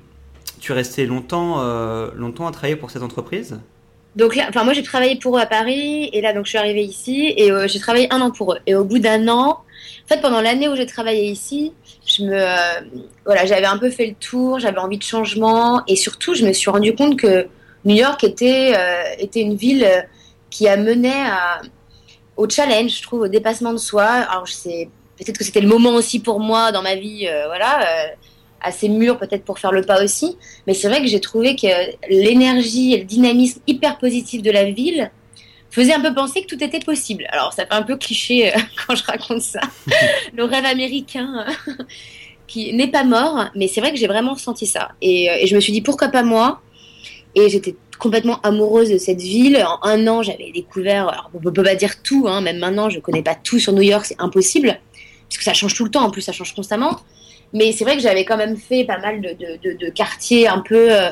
tu 0.62 0.72
es 0.72 0.76
resté 0.76 1.06
longtemps, 1.06 1.60
euh, 1.60 2.12
longtemps 2.16 2.48
à 2.48 2.52
travailler 2.52 2.78
pour 2.78 2.92
cette 2.92 3.04
entreprise? 3.04 3.60
Donc 4.16 4.38
là, 4.38 4.46
enfin 4.48 4.64
moi 4.64 4.74
j'ai 4.74 4.84
travaillé 4.84 5.18
pour 5.18 5.38
eux 5.38 5.42
à 5.42 5.46
Paris 5.46 6.10
et 6.12 6.22
là 6.22 6.34
donc 6.34 6.46
je 6.46 6.50
suis 6.50 6.58
arrivée 6.58 6.84
ici 6.84 7.34
et 7.38 7.50
j'ai 7.68 7.80
travaillé 7.80 8.14
un 8.14 8.20
an 8.20 8.32
pour 8.32 8.54
eux. 8.54 8.58
Et 8.68 8.76
au 8.76 8.84
bout 8.84 9.00
d'un 9.00 9.30
an, 9.30 9.50
en 9.52 10.08
fait 10.08 10.22
pendant 10.22 10.42
l'année 10.42 10.68
où 10.68 10.76
j'ai 10.76 10.86
travaillé 10.86 11.30
ici, 11.30 11.72
je 12.06 12.24
me 12.24 12.46
voilà 13.26 13.46
j'avais 13.46 13.68
un 13.68 13.78
peu 13.78 13.90
fait 13.90 14.08
le 14.08 14.16
tour, 14.16 14.60
j'avais 14.60 14.80
envie 14.80 14.98
de 14.98 15.04
changement 15.04 15.82
et 15.88 15.96
surtout 15.96 16.34
je 16.34 16.46
me 16.46 16.52
suis 16.52 16.70
rendu 16.70 16.94
compte 16.94 17.18
que 17.18 17.48
New 17.86 17.96
York 17.96 18.24
était, 18.24 18.74
euh, 18.76 19.04
était 19.18 19.42
une 19.42 19.56
ville 19.56 19.84
euh, 19.84 20.02
qui 20.50 20.68
a 20.68 20.78
mené 20.78 21.12
à, 21.12 21.62
au 22.38 22.48
challenge, 22.50 22.98
je 22.98 23.04
trouve, 23.04 23.22
au 23.22 23.28
dépassement 23.28 23.74
de 23.74 23.78
soi. 23.78 24.04
Alors, 24.04 24.46
je 24.46 24.54
sais, 24.54 24.90
peut-être 25.18 25.38
que 25.38 25.44
c'était 25.44 25.62
le 25.62 25.68
moment 25.68 25.92
aussi 25.92 26.20
pour 26.20 26.40
moi 26.40 26.72
dans 26.72 26.82
ma 26.82 26.96
vie, 26.96 27.28
euh, 27.28 27.48
voilà, 27.48 27.86
assez 28.62 28.90
mûr 28.90 29.18
peut-être 29.18 29.44
pour 29.44 29.60
faire 29.60 29.72
le 29.72 29.82
pas 29.82 30.04
aussi. 30.04 30.38
Mais 30.68 30.74
c'est 30.74 30.88
vrai 30.88 31.02
que 31.02 31.08
j'ai 31.08 31.20
trouvé 31.20 31.56
que 31.56 31.68
l'énergie 32.10 32.94
et 32.94 33.00
le 33.00 33.06
dynamisme 33.06 33.62
hyper 33.66 33.98
positif 33.98 34.42
de 34.42 34.52
la 34.52 34.66
ville 34.66 35.12
faisait 35.72 35.94
un 35.94 36.02
peu 36.02 36.14
penser 36.14 36.44
que 36.44 36.48
tout 36.48 36.62
était 36.64 36.82
possible. 36.82 37.26
Alors, 37.30 37.54
ça 37.54 37.66
fait 37.66 37.74
un 37.74 37.84
peu 37.84 37.98
cliché 37.98 38.54
quand 38.88 38.96
je 38.96 39.04
raconte 39.04 39.42
ça. 39.42 39.62
le 40.36 40.44
rêve 40.44 40.66
américain 40.66 41.46
qui 42.48 42.74
n'est 42.74 42.92
pas 42.92 43.06
mort, 43.06 43.46
mais 43.56 43.68
c'est 43.68 43.80
vrai 43.80 43.92
que 43.92 43.98
j'ai 43.98 44.08
vraiment 44.08 44.34
ressenti 44.34 44.68
ça. 44.68 44.90
Et, 45.02 45.26
et, 45.26 45.48
je 45.48 45.56
me 45.56 45.62
suis 45.62 45.72
dit, 45.72 45.82
pourquoi 45.82 46.10
pas 46.10 46.22
moi? 46.22 46.62
Et 47.36 47.50
j'étais 47.50 47.76
complètement 48.00 48.40
amoureuse 48.42 48.90
de 48.90 48.98
cette 48.98 49.22
ville. 49.22 49.64
En 49.64 49.88
un 49.88 50.08
an, 50.08 50.24
j'avais 50.24 50.52
découvert, 50.52 51.10
alors 51.10 51.30
on 51.34 51.40
peut 51.40 51.64
pas 51.64 51.76
dire 51.76 52.02
tout, 52.02 52.26
hein, 52.28 52.42
même 52.42 52.58
maintenant, 52.58 52.90
je 52.90 53.00
connais 53.00 53.22
pas 53.22 53.36
tout 53.36 53.60
sur 53.60 53.74
New 53.74 53.84
York, 53.84 54.06
c'est 54.06 54.20
impossible, 54.20 54.80
puisque 55.30 55.44
ça 55.44 55.54
change 55.54 55.76
tout 55.76 55.84
le 55.84 55.92
temps, 55.92 56.04
en 56.04 56.10
plus 56.10 56.22
ça 56.22 56.32
change 56.32 56.56
constamment. 56.56 57.00
Mais 57.54 57.72
c'est 57.74 57.84
vrai 57.84 57.96
que 57.96 58.02
j'avais 58.02 58.26
quand 58.26 58.38
même 58.38 58.58
fait 58.58 58.86
pas 58.86 58.98
mal 58.98 59.22
de, 59.22 59.90
quartiers 59.90 60.48
un 60.48 60.60
peu, 60.60 60.92
euh, 60.92 61.10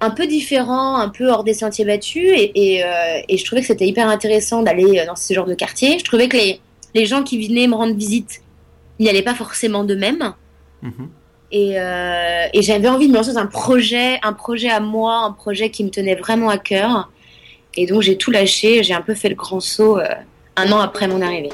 un 0.00 0.10
peu 0.10 0.26
différents, 0.26 0.96
un 0.96 1.10
peu 1.10 1.30
hors 1.30 1.44
des 1.44 1.54
sentiers 1.54 1.84
battus, 1.84 2.32
et, 2.34 2.82
euh, 2.82 3.20
je 3.30 3.44
trouvais 3.44 3.60
que 3.60 3.66
c'était 3.68 3.86
hyper 3.86 4.08
intéressant 4.08 4.62
d'aller 4.62 5.04
dans 5.06 5.16
ce 5.16 5.32
genre 5.32 5.46
de 5.46 5.54
quartier. 5.54 5.98
Je 5.98 6.04
trouvais 6.04 6.28
que 6.28 6.36
les, 6.36 6.60
les 6.94 7.06
gens 7.06 7.22
qui 7.22 7.46
venaient 7.46 7.68
me 7.68 7.74
rendre 7.74 7.94
visite 7.94 8.42
n'y 8.98 9.08
allaient 9.08 9.22
pas 9.22 9.34
forcément 9.34 9.84
de 9.84 9.94
même. 9.94 10.34
Euh, 11.54 12.46
et, 12.52 12.62
j'avais 12.62 12.88
envie 12.88 13.08
de 13.08 13.12
me 13.12 13.16
lancer 13.16 13.34
dans 13.34 13.40
un 13.40 13.46
projet, 13.46 14.18
un 14.22 14.32
projet 14.32 14.70
à 14.70 14.80
moi, 14.80 15.18
un 15.18 15.32
projet 15.32 15.70
qui 15.70 15.84
me 15.84 15.90
tenait 15.90 16.14
vraiment 16.14 16.48
à 16.48 16.58
cœur. 16.58 17.10
Et 17.74 17.86
donc 17.86 18.02
j'ai 18.02 18.16
tout 18.16 18.30
lâché, 18.30 18.82
j'ai 18.82 18.94
un 18.94 19.02
peu 19.02 19.14
fait 19.14 19.28
le 19.28 19.34
grand 19.34 19.60
saut 19.60 19.98
euh, 19.98 20.06
un 20.56 20.72
an 20.72 20.80
après 20.80 21.08
mon 21.08 21.20
arrivée. 21.20 21.50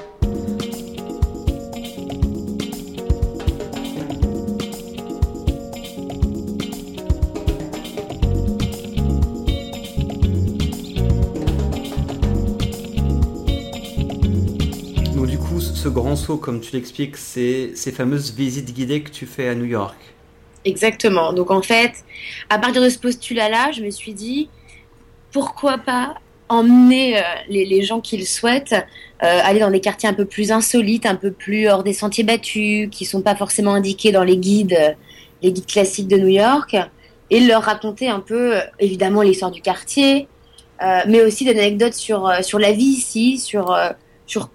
Grand 16.00 16.37
comme 16.37 16.61
tu 16.61 16.75
l'expliques, 16.75 17.17
c'est 17.17 17.73
ces 17.75 17.93
fameuses 17.93 18.35
visites 18.35 18.73
guidées 18.73 19.02
que 19.02 19.11
tu 19.11 19.26
fais 19.26 19.49
à 19.49 19.55
New 19.55 19.64
York. 19.64 19.97
Exactement. 20.64 21.33
Donc 21.33 21.50
en 21.50 21.62
fait, 21.62 22.05
à 22.50 22.59
partir 22.59 22.83
de 22.83 22.88
ce 22.88 22.99
postulat-là, 22.99 23.73
je 23.73 23.83
me 23.83 23.90
suis 23.90 24.12
dit, 24.12 24.49
pourquoi 25.33 25.78
pas 25.78 26.14
emmener 26.49 27.21
les, 27.49 27.67
les, 27.67 27.83
gens 27.83 28.00
qui 28.00 28.17
le 28.17 28.25
souhaitent, 28.25 28.75
aller 29.21 29.61
dans 29.61 29.71
des 29.71 29.81
quartiers 29.81 30.09
un 30.09 30.14
peu 30.14 30.25
plus 30.25 30.50
insolites, 30.50 31.05
un 31.05 31.14
peu 31.14 31.31
plus 31.31 31.69
hors 31.69 31.83
des 31.83 31.93
sentiers 31.93 32.25
battus, 32.25 32.88
qui 32.90 33.05
sont 33.05 33.21
pas 33.21 33.35
forcément 33.35 33.75
indiqués 33.75 34.12
dans 34.12 34.25
les 34.25 34.38
guides, 34.38 34.97
les 35.43 35.52
guides 35.52 35.67
classiques 35.67 36.09
de 36.09 36.17
New 36.17 36.28
York, 36.28 36.76
et 37.31 37.40
leur 37.40 37.64
raconter 37.64 38.09
un 38.09 38.21
peu, 38.21 38.55
évidemment, 38.78 39.21
l'histoire 39.21 39.50
du 39.50 39.61
quartier, 39.61 40.26
mais 41.07 41.21
aussi 41.21 41.45
des 41.45 41.50
anecdotes 41.50 41.95
sur 41.95 42.33
sur 42.43 42.59
la 42.59 42.73
vie 42.73 42.85
ici, 42.85 43.38
sur 43.38 43.76
sur 44.26 44.49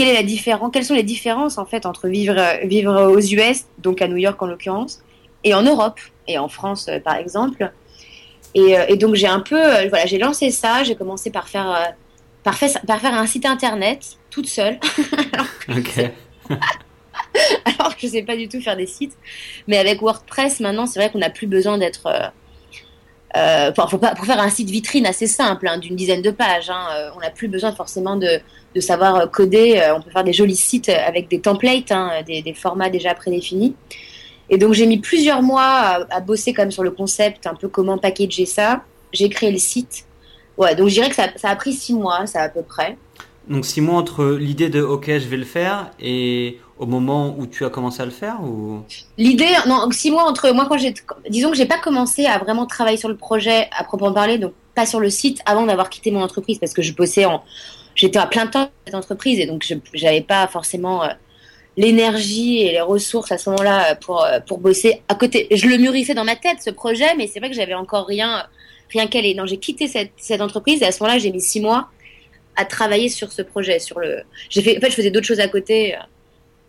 quelle 0.00 0.08
est 0.08 0.14
la 0.14 0.22
différence, 0.22 0.70
quelles 0.72 0.86
sont 0.86 0.94
les 0.94 1.02
différences 1.02 1.58
en 1.58 1.66
fait 1.66 1.84
entre 1.84 2.08
vivre, 2.08 2.34
vivre 2.64 3.12
aux 3.12 3.20
US, 3.20 3.66
donc 3.76 4.00
à 4.00 4.08
New 4.08 4.16
York 4.16 4.40
en 4.42 4.46
l'occurrence, 4.46 5.02
et 5.44 5.52
en 5.52 5.60
Europe 5.60 6.00
et 6.26 6.38
en 6.38 6.48
France 6.48 6.88
euh, 6.88 7.00
par 7.00 7.16
exemple. 7.16 7.70
Et, 8.54 8.78
euh, 8.78 8.86
et 8.88 8.96
donc 8.96 9.14
j'ai 9.14 9.26
un 9.26 9.40
peu, 9.40 9.62
euh, 9.62 9.88
voilà, 9.90 10.06
j'ai 10.06 10.16
lancé 10.16 10.50
ça. 10.50 10.84
J'ai 10.84 10.94
commencé 10.94 11.30
par 11.30 11.50
faire, 11.50 11.94
par, 12.42 12.58
par 12.86 12.98
faire 12.98 13.12
un 13.12 13.26
site 13.26 13.44
internet 13.44 14.16
toute 14.30 14.46
seule. 14.46 14.80
alors, 15.34 15.46
que 15.68 16.00
alors 17.66 17.94
que 17.94 18.00
je 18.00 18.06
sais 18.06 18.22
pas 18.22 18.36
du 18.38 18.48
tout 18.48 18.62
faire 18.62 18.78
des 18.78 18.86
sites, 18.86 19.18
mais 19.68 19.76
avec 19.76 20.00
WordPress 20.00 20.60
maintenant, 20.60 20.86
c'est 20.86 20.98
vrai 20.98 21.10
qu'on 21.10 21.18
n'a 21.18 21.28
plus 21.28 21.46
besoin 21.46 21.76
d'être 21.76 22.32
euh, 23.36 23.70
pas, 23.70 23.86
pour 23.86 24.26
faire 24.26 24.40
un 24.40 24.50
site 24.50 24.70
vitrine 24.70 25.06
assez 25.06 25.26
simple, 25.26 25.68
hein, 25.68 25.78
d'une 25.78 25.94
dizaine 25.94 26.22
de 26.22 26.30
pages, 26.30 26.70
hein, 26.70 26.86
euh, 26.92 27.10
on 27.16 27.20
n'a 27.20 27.30
plus 27.30 27.48
besoin 27.48 27.72
forcément 27.72 28.16
de, 28.16 28.40
de 28.74 28.80
savoir 28.80 29.16
euh, 29.16 29.26
coder. 29.26 29.78
Euh, 29.78 29.96
on 29.96 30.00
peut 30.00 30.10
faire 30.10 30.24
des 30.24 30.32
jolis 30.32 30.56
sites 30.56 30.88
avec 30.88 31.28
des 31.28 31.40
templates, 31.40 31.92
hein, 31.92 32.10
des, 32.26 32.54
formats 32.54 32.90
déjà 32.90 33.14
prédéfinis. 33.14 33.74
Et 34.48 34.58
donc 34.58 34.72
j'ai 34.72 34.86
mis 34.86 34.98
plusieurs 34.98 35.42
mois 35.42 36.06
à, 36.10 36.20
bosser 36.20 36.52
comme 36.52 36.72
sur 36.72 36.82
le 36.82 36.90
concept, 36.90 37.46
un 37.46 37.54
peu 37.54 37.68
comment 37.68 37.98
packager 37.98 38.46
ça. 38.46 38.82
J'ai 39.12 39.28
créé 39.28 39.52
le 39.52 39.58
site. 39.58 40.06
Ouais, 40.56 40.74
donc 40.74 40.88
je 40.88 40.94
dirais 40.94 41.08
que 41.08 41.14
ça, 41.14 41.28
ça 41.36 41.50
a 41.50 41.56
pris 41.56 41.72
six 41.72 41.94
mois, 41.94 42.26
ça 42.26 42.42
à 42.42 42.48
peu 42.48 42.62
près. 42.62 42.96
Donc 43.48 43.64
six 43.64 43.80
mois 43.80 43.96
entre 43.96 44.24
l'idée 44.24 44.68
de 44.68 44.82
OK, 44.82 45.06
je 45.06 45.28
vais 45.28 45.36
le 45.36 45.44
faire 45.44 45.90
et 46.00 46.58
au 46.80 46.86
moment 46.86 47.36
où 47.38 47.46
tu 47.46 47.66
as 47.66 47.68
commencé 47.68 48.00
à 48.00 48.06
le 48.06 48.10
faire 48.10 48.42
ou? 48.42 48.82
L'idée, 49.18 49.50
non, 49.68 49.88
six 49.90 50.10
mois 50.10 50.24
entre 50.24 50.50
moi 50.50 50.64
quand 50.66 50.78
j'ai, 50.78 50.94
disons 51.28 51.50
que 51.50 51.56
j'ai 51.56 51.66
pas 51.66 51.78
commencé 51.78 52.24
à 52.24 52.38
vraiment 52.38 52.64
travailler 52.64 52.96
sur 52.96 53.10
le 53.10 53.16
projet 53.16 53.68
à 53.70 53.84
proprement 53.84 54.14
parler, 54.14 54.38
donc 54.38 54.54
pas 54.74 54.86
sur 54.86 54.98
le 54.98 55.10
site 55.10 55.42
avant 55.44 55.66
d'avoir 55.66 55.90
quitté 55.90 56.10
mon 56.10 56.22
entreprise 56.22 56.58
parce 56.58 56.72
que 56.72 56.80
je 56.80 56.94
bossais 56.94 57.26
en, 57.26 57.44
j'étais 57.94 58.18
à 58.18 58.26
plein 58.26 58.46
temps 58.46 58.62
dans 58.62 58.70
cette 58.86 58.94
entreprise 58.94 59.38
et 59.38 59.46
donc 59.46 59.62
je 59.62 59.74
j'avais 59.92 60.22
pas 60.22 60.46
forcément 60.46 61.04
euh, 61.04 61.08
l'énergie 61.76 62.62
et 62.62 62.72
les 62.72 62.80
ressources 62.80 63.30
à 63.30 63.36
ce 63.36 63.50
moment-là 63.50 63.94
pour 63.96 64.24
euh, 64.24 64.40
pour 64.40 64.56
bosser 64.56 65.02
à 65.08 65.14
côté. 65.14 65.48
Je 65.50 65.66
le 65.66 65.76
mûrissais 65.76 66.14
dans 66.14 66.24
ma 66.24 66.36
tête 66.36 66.62
ce 66.64 66.70
projet, 66.70 67.14
mais 67.14 67.26
c'est 67.26 67.40
vrai 67.40 67.50
que 67.50 67.56
j'avais 67.56 67.74
encore 67.74 68.06
rien 68.06 68.46
rien 68.90 69.06
calé. 69.06 69.34
Non, 69.34 69.44
j'ai 69.44 69.58
quitté 69.58 69.86
cette, 69.86 70.12
cette 70.16 70.40
entreprise 70.40 70.80
et 70.80 70.86
à 70.86 70.92
ce 70.92 71.02
moment-là 71.02 71.18
j'ai 71.18 71.30
mis 71.30 71.42
six 71.42 71.60
mois 71.60 71.90
à 72.56 72.64
travailler 72.64 73.10
sur 73.10 73.32
ce 73.32 73.42
projet, 73.42 73.78
sur 73.80 74.00
le. 74.00 74.22
J'ai 74.48 74.62
fait, 74.62 74.78
en 74.78 74.80
fait, 74.80 74.88
je 74.88 74.96
faisais 74.96 75.10
d'autres 75.10 75.26
choses 75.26 75.40
à 75.40 75.48
côté. 75.48 75.94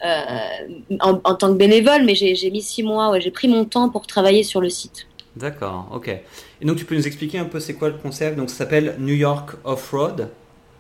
Euh, 0.04 0.98
en, 1.00 1.22
en, 1.24 1.36
tant 1.36 1.50
que 1.54 1.58
bénévole, 1.58 2.04
mais 2.06 2.16
j'ai 2.16 2.50
mis 2.50 2.64
six 2.64 2.82
mois, 2.82 3.12
ouais, 3.12 3.22
j'ai 3.22 3.30
pris 3.30 3.48
mon 3.48 3.66
temps 3.66 3.90
pour 3.90 4.08
travailler 4.08 4.44
sur 4.44 4.60
le 4.60 4.70
site. 4.70 5.06
D'accord, 5.36 5.88
ok. 5.94 6.08
Et 6.08 6.66
donc 6.66 6.78
tu 6.78 6.86
peux 6.86 6.96
nous 6.96 7.06
expliquer 7.06 7.38
un 7.38 7.46
peu 7.46 7.60
c'est 7.60 7.76
quoi 7.76 7.90
le 7.90 7.98
concept? 7.98 8.36
Donc 8.36 8.50
ça 8.50 8.58
s'appelle 8.58 8.96
New 9.00 9.14
York 9.14 9.52
Off-Road? 9.64 10.30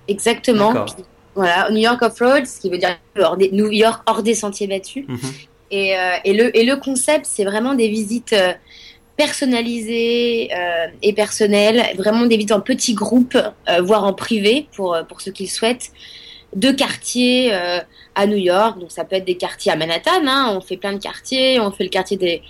Exactement. 0.08 0.74
Voilà, 1.36 1.70
New 1.70 1.78
York 1.78 2.02
Off-Road, 2.02 2.46
ce 2.46 2.60
qui 2.60 2.70
veut 2.70 2.80
dire 2.80 2.98
New 3.52 3.72
York 3.72 4.02
hors 4.08 4.24
des 4.24 4.36
sentiers 4.36 4.68
battus. 4.68 5.06
Mm 5.08 5.16
-hmm. 5.16 5.48
et, 5.72 5.98
euh, 5.98 6.28
et, 6.28 6.34
le, 6.34 6.46
et 6.58 6.64
le 6.66 6.76
concept, 6.88 7.26
c'est 7.34 7.46
vraiment 7.46 7.76
des 7.76 7.90
visites 8.00 8.34
euh, 8.34 8.54
personnalisées 9.16 10.50
euh, 10.52 10.88
et 11.08 11.14
personnelles, 11.14 11.80
vraiment 11.96 12.26
des 12.26 12.38
visites 12.38 12.58
en 12.60 12.62
petits 12.72 12.96
groupes, 12.96 13.38
euh, 13.38 13.82
voire 13.82 14.04
en 14.04 14.14
privé 14.26 14.68
pour, 14.76 14.98
pour 15.08 15.22
ceux 15.22 15.32
qui 15.32 15.44
le 15.44 15.54
souhaitent 15.58 15.92
de 16.56 16.72
quartiers 16.72 17.54
euh, 17.54 17.80
à 18.16 18.28
New 18.28 18.38
York. 18.38 18.80
Donc 18.80 18.92
ça 18.92 19.06
peut 19.06 19.16
être 19.16 19.26
des 19.26 19.38
quartiers 19.38 19.72
à 19.72 19.76
Manhattan, 19.76 20.26
hein. 20.28 20.54
on 20.56 20.62
fait 20.62 20.78
plein 20.78 20.94
de 20.94 21.00
quartiers, 21.00 21.60
on 21.60 21.72
fait 21.72 21.84
le 21.84 21.90
quartier 21.90 22.18
des, 22.18 22.42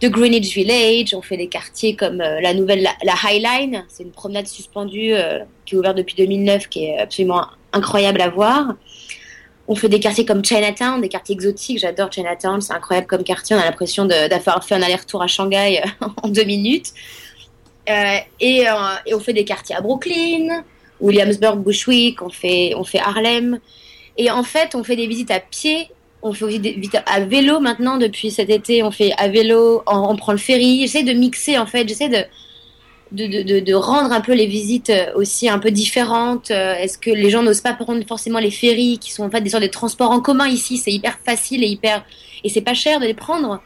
de 0.00 0.08
Greenwich 0.08 0.54
Village, 0.54 1.14
on 1.14 1.22
fait 1.22 1.36
des 1.36 1.48
quartiers 1.48 1.96
comme 1.96 2.20
euh, 2.20 2.40
la 2.40 2.54
nouvelle 2.54 2.82
la, 2.82 3.14
High 3.24 3.42
Line, 3.42 3.84
c'est 3.88 4.04
une 4.04 4.12
promenade 4.12 4.46
suspendue 4.46 5.12
euh, 5.14 5.40
qui 5.66 5.74
est 5.74 5.78
ouverte 5.78 5.96
depuis 5.96 6.14
2009, 6.14 6.68
qui 6.68 6.84
est 6.84 6.98
absolument 6.98 7.46
incroyable 7.72 8.20
à 8.20 8.28
voir. 8.28 8.74
On 9.66 9.74
fait 9.74 9.88
des 9.88 10.00
quartiers 10.00 10.24
comme 10.24 10.42
Chinatown, 10.42 11.00
des 11.00 11.10
quartiers 11.10 11.34
exotiques. 11.34 11.80
J'adore 11.80 12.10
Chinatown, 12.10 12.62
c'est 12.62 12.72
incroyable 12.72 13.06
comme 13.06 13.22
quartier. 13.22 13.54
On 13.54 13.58
a 13.58 13.64
l'impression 13.66 14.06
d'avoir 14.06 14.64
fait 14.64 14.74
un 14.74 14.80
aller-retour 14.80 15.20
à 15.20 15.26
Shanghai 15.26 15.82
en 16.22 16.28
deux 16.28 16.44
minutes. 16.44 16.94
Et, 17.86 18.64
on 19.12 19.20
fait 19.20 19.34
des 19.34 19.44
quartiers 19.44 19.76
à 19.76 19.82
Brooklyn, 19.82 20.64
Williamsburg, 21.00 21.58
Bushwick, 21.58 22.22
on 22.22 22.30
fait, 22.30 22.72
on 22.76 22.84
fait 22.84 22.98
Harlem. 22.98 23.60
Et 24.16 24.30
en 24.30 24.42
fait, 24.42 24.74
on 24.74 24.82
fait 24.82 24.96
des 24.96 25.06
visites 25.06 25.30
à 25.30 25.40
pied, 25.40 25.88
on 26.22 26.32
fait 26.32 26.44
aussi 26.44 26.58
des 26.58 26.72
visites 26.72 27.00
à 27.06 27.20
vélo 27.20 27.60
maintenant 27.60 27.96
depuis 27.98 28.30
cet 28.30 28.50
été. 28.50 28.82
On 28.82 28.90
fait 28.90 29.12
à 29.16 29.28
vélo, 29.28 29.82
on, 29.86 30.10
on 30.10 30.16
prend 30.16 30.32
le 30.32 30.38
ferry. 30.38 30.80
J'essaie 30.80 31.04
de 31.04 31.12
mixer 31.12 31.58
en 31.58 31.66
fait, 31.66 31.88
j'essaie 31.88 32.08
de 32.08 32.24
de, 33.10 33.42
de, 33.42 33.60
de, 33.60 33.74
rendre 33.74 34.12
un 34.12 34.20
peu 34.20 34.34
les 34.34 34.46
visites 34.46 34.92
aussi 35.14 35.48
un 35.48 35.58
peu 35.58 35.70
différentes. 35.70 36.50
Est-ce 36.50 36.98
que 36.98 37.10
les 37.10 37.30
gens 37.30 37.42
n'osent 37.42 37.62
pas 37.62 37.72
prendre 37.72 38.04
forcément 38.06 38.38
les 38.38 38.50
ferries 38.50 38.98
qui 38.98 39.12
sont 39.12 39.24
en 39.24 39.30
fait 39.30 39.40
des 39.40 39.50
sortes 39.50 39.62
de 39.62 39.68
transports 39.68 40.10
en 40.10 40.20
commun 40.20 40.46
ici? 40.46 40.76
C'est 40.76 40.92
hyper 40.92 41.18
facile 41.24 41.64
et 41.64 41.68
hyper 41.68 42.04
et 42.44 42.48
c'est 42.48 42.60
pas 42.60 42.74
cher 42.74 43.00
de 43.00 43.06
les 43.06 43.14
prendre. 43.14 43.62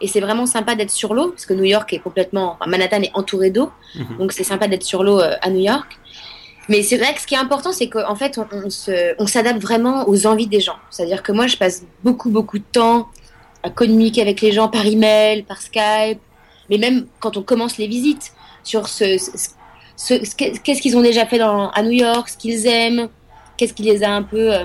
Et 0.00 0.06
c'est 0.06 0.20
vraiment 0.20 0.46
sympa 0.46 0.74
d'être 0.74 0.90
sur 0.90 1.14
l'eau 1.14 1.30
parce 1.30 1.46
que 1.46 1.54
New 1.54 1.64
York 1.64 1.92
est 1.92 1.98
complètement, 1.98 2.56
enfin 2.60 2.70
Manhattan 2.70 3.02
est 3.02 3.10
entouré 3.14 3.50
d'eau, 3.50 3.70
mmh. 3.94 4.18
donc 4.18 4.32
c'est 4.32 4.44
sympa 4.44 4.68
d'être 4.68 4.82
sur 4.82 5.02
l'eau 5.02 5.20
à 5.20 5.50
New 5.50 5.60
York. 5.60 5.98
Mais 6.68 6.82
c'est 6.82 6.96
vrai 6.96 7.14
que 7.14 7.20
ce 7.20 7.26
qui 7.26 7.34
est 7.34 7.38
important, 7.38 7.72
c'est 7.72 7.88
qu'en 7.88 8.14
fait, 8.14 8.38
on, 8.38 8.70
se, 8.70 9.14
on 9.18 9.26
s'adapte 9.26 9.60
vraiment 9.60 10.08
aux 10.08 10.26
envies 10.26 10.46
des 10.46 10.60
gens. 10.60 10.76
C'est-à-dire 10.90 11.22
que 11.22 11.32
moi, 11.32 11.46
je 11.46 11.56
passe 11.56 11.84
beaucoup, 12.02 12.30
beaucoup 12.30 12.58
de 12.58 12.64
temps 12.72 13.08
à 13.62 13.70
communiquer 13.70 14.22
avec 14.22 14.40
les 14.40 14.52
gens 14.52 14.68
par 14.68 14.86
email, 14.86 15.42
par 15.42 15.60
Skype, 15.60 16.20
mais 16.70 16.78
même 16.78 17.06
quand 17.20 17.36
on 17.36 17.42
commence 17.42 17.76
les 17.78 17.86
visites, 17.86 18.32
sur 18.62 18.88
ce, 18.88 19.18
ce, 19.18 19.50
ce, 19.96 20.24
ce 20.24 20.34
qu'est-ce 20.34 20.80
qu'ils 20.80 20.96
ont 20.96 21.02
déjà 21.02 21.26
fait 21.26 21.38
dans, 21.38 21.70
à 21.70 21.82
New 21.82 21.90
York, 21.90 22.28
ce 22.28 22.36
qu'ils 22.36 22.66
aiment, 22.66 23.08
qu'est-ce 23.56 23.74
qui 23.74 23.82
les 23.82 24.02
a 24.02 24.10
un 24.10 24.22
peu 24.22 24.54
euh, 24.54 24.64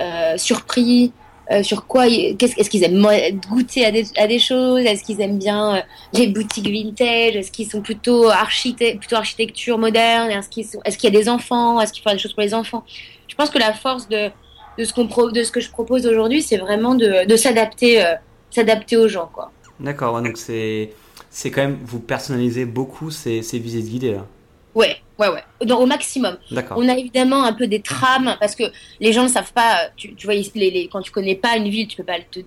euh, 0.00 0.36
surpris, 0.38 1.12
euh, 1.50 1.62
sur 1.62 1.86
quoi, 1.86 2.06
qu'est-ce, 2.06 2.58
est-ce 2.58 2.70
qu'ils 2.70 2.84
aiment 2.84 3.06
goûter 3.48 3.84
à 3.84 3.90
des, 3.90 4.06
à 4.16 4.26
des 4.26 4.38
choses, 4.38 4.80
est-ce 4.80 5.02
qu'ils 5.02 5.20
aiment 5.20 5.38
bien 5.38 5.76
euh, 5.76 5.80
les 6.12 6.28
boutiques 6.28 6.68
vintage, 6.68 7.34
est-ce 7.34 7.50
qu'ils 7.50 7.68
sont 7.68 7.80
plutôt, 7.80 8.28
architecte, 8.28 9.00
plutôt 9.00 9.16
architecture 9.16 9.76
moderne, 9.76 10.30
est-ce, 10.30 10.48
qu'il 10.48 10.64
y 11.02 11.16
a 11.16 11.18
des 11.18 11.28
enfants, 11.28 11.80
est-ce 11.80 11.92
qu'il 11.92 12.02
faut 12.02 12.10
des 12.10 12.18
choses 12.18 12.32
pour 12.32 12.42
les 12.42 12.54
enfants? 12.54 12.84
Je 13.26 13.34
pense 13.34 13.50
que 13.50 13.58
la 13.58 13.72
force 13.72 14.08
de, 14.08 14.30
de, 14.78 14.84
ce, 14.84 14.92
qu'on 14.92 15.04
de 15.04 15.42
ce 15.42 15.50
que 15.50 15.60
je 15.60 15.70
propose 15.70 16.06
aujourd'hui, 16.06 16.42
c'est 16.42 16.58
vraiment 16.58 16.94
de, 16.94 17.26
de 17.26 17.36
s'adapter, 17.36 18.04
euh, 18.04 18.14
s'adapter 18.50 18.96
aux 18.96 19.08
gens. 19.08 19.28
Quoi. 19.32 19.50
D'accord, 19.80 20.22
donc 20.22 20.36
c'est, 20.36 20.92
c'est 21.28 21.50
quand 21.50 21.62
même, 21.62 21.78
vous 21.84 21.98
personnalisez 21.98 22.66
beaucoup 22.66 23.10
ces, 23.10 23.42
ces 23.42 23.58
visites 23.58 23.86
guidées 23.86 24.12
là. 24.12 24.26
Ouais, 24.74 24.96
ouais, 25.18 25.28
ouais, 25.28 25.44
dans, 25.66 25.80
au 25.80 25.86
maximum. 25.86 26.38
On 26.76 26.88
a 26.88 26.96
évidemment 26.96 27.44
un 27.44 27.52
peu 27.52 27.66
des 27.66 27.80
trames 27.82 28.36
parce 28.40 28.54
que 28.54 28.64
les 29.00 29.12
gens 29.12 29.24
ne 29.24 29.28
savent 29.28 29.52
pas. 29.52 29.90
Tu, 29.96 30.14
tu 30.14 30.26
vois, 30.26 30.34
les, 30.34 30.50
les, 30.54 30.88
quand 30.90 31.02
tu 31.02 31.10
connais 31.10 31.34
pas 31.34 31.56
une 31.56 31.68
ville, 31.68 31.86
tu 31.88 31.96
peux 31.96 32.04
pas 32.04 32.18
te, 32.30 32.40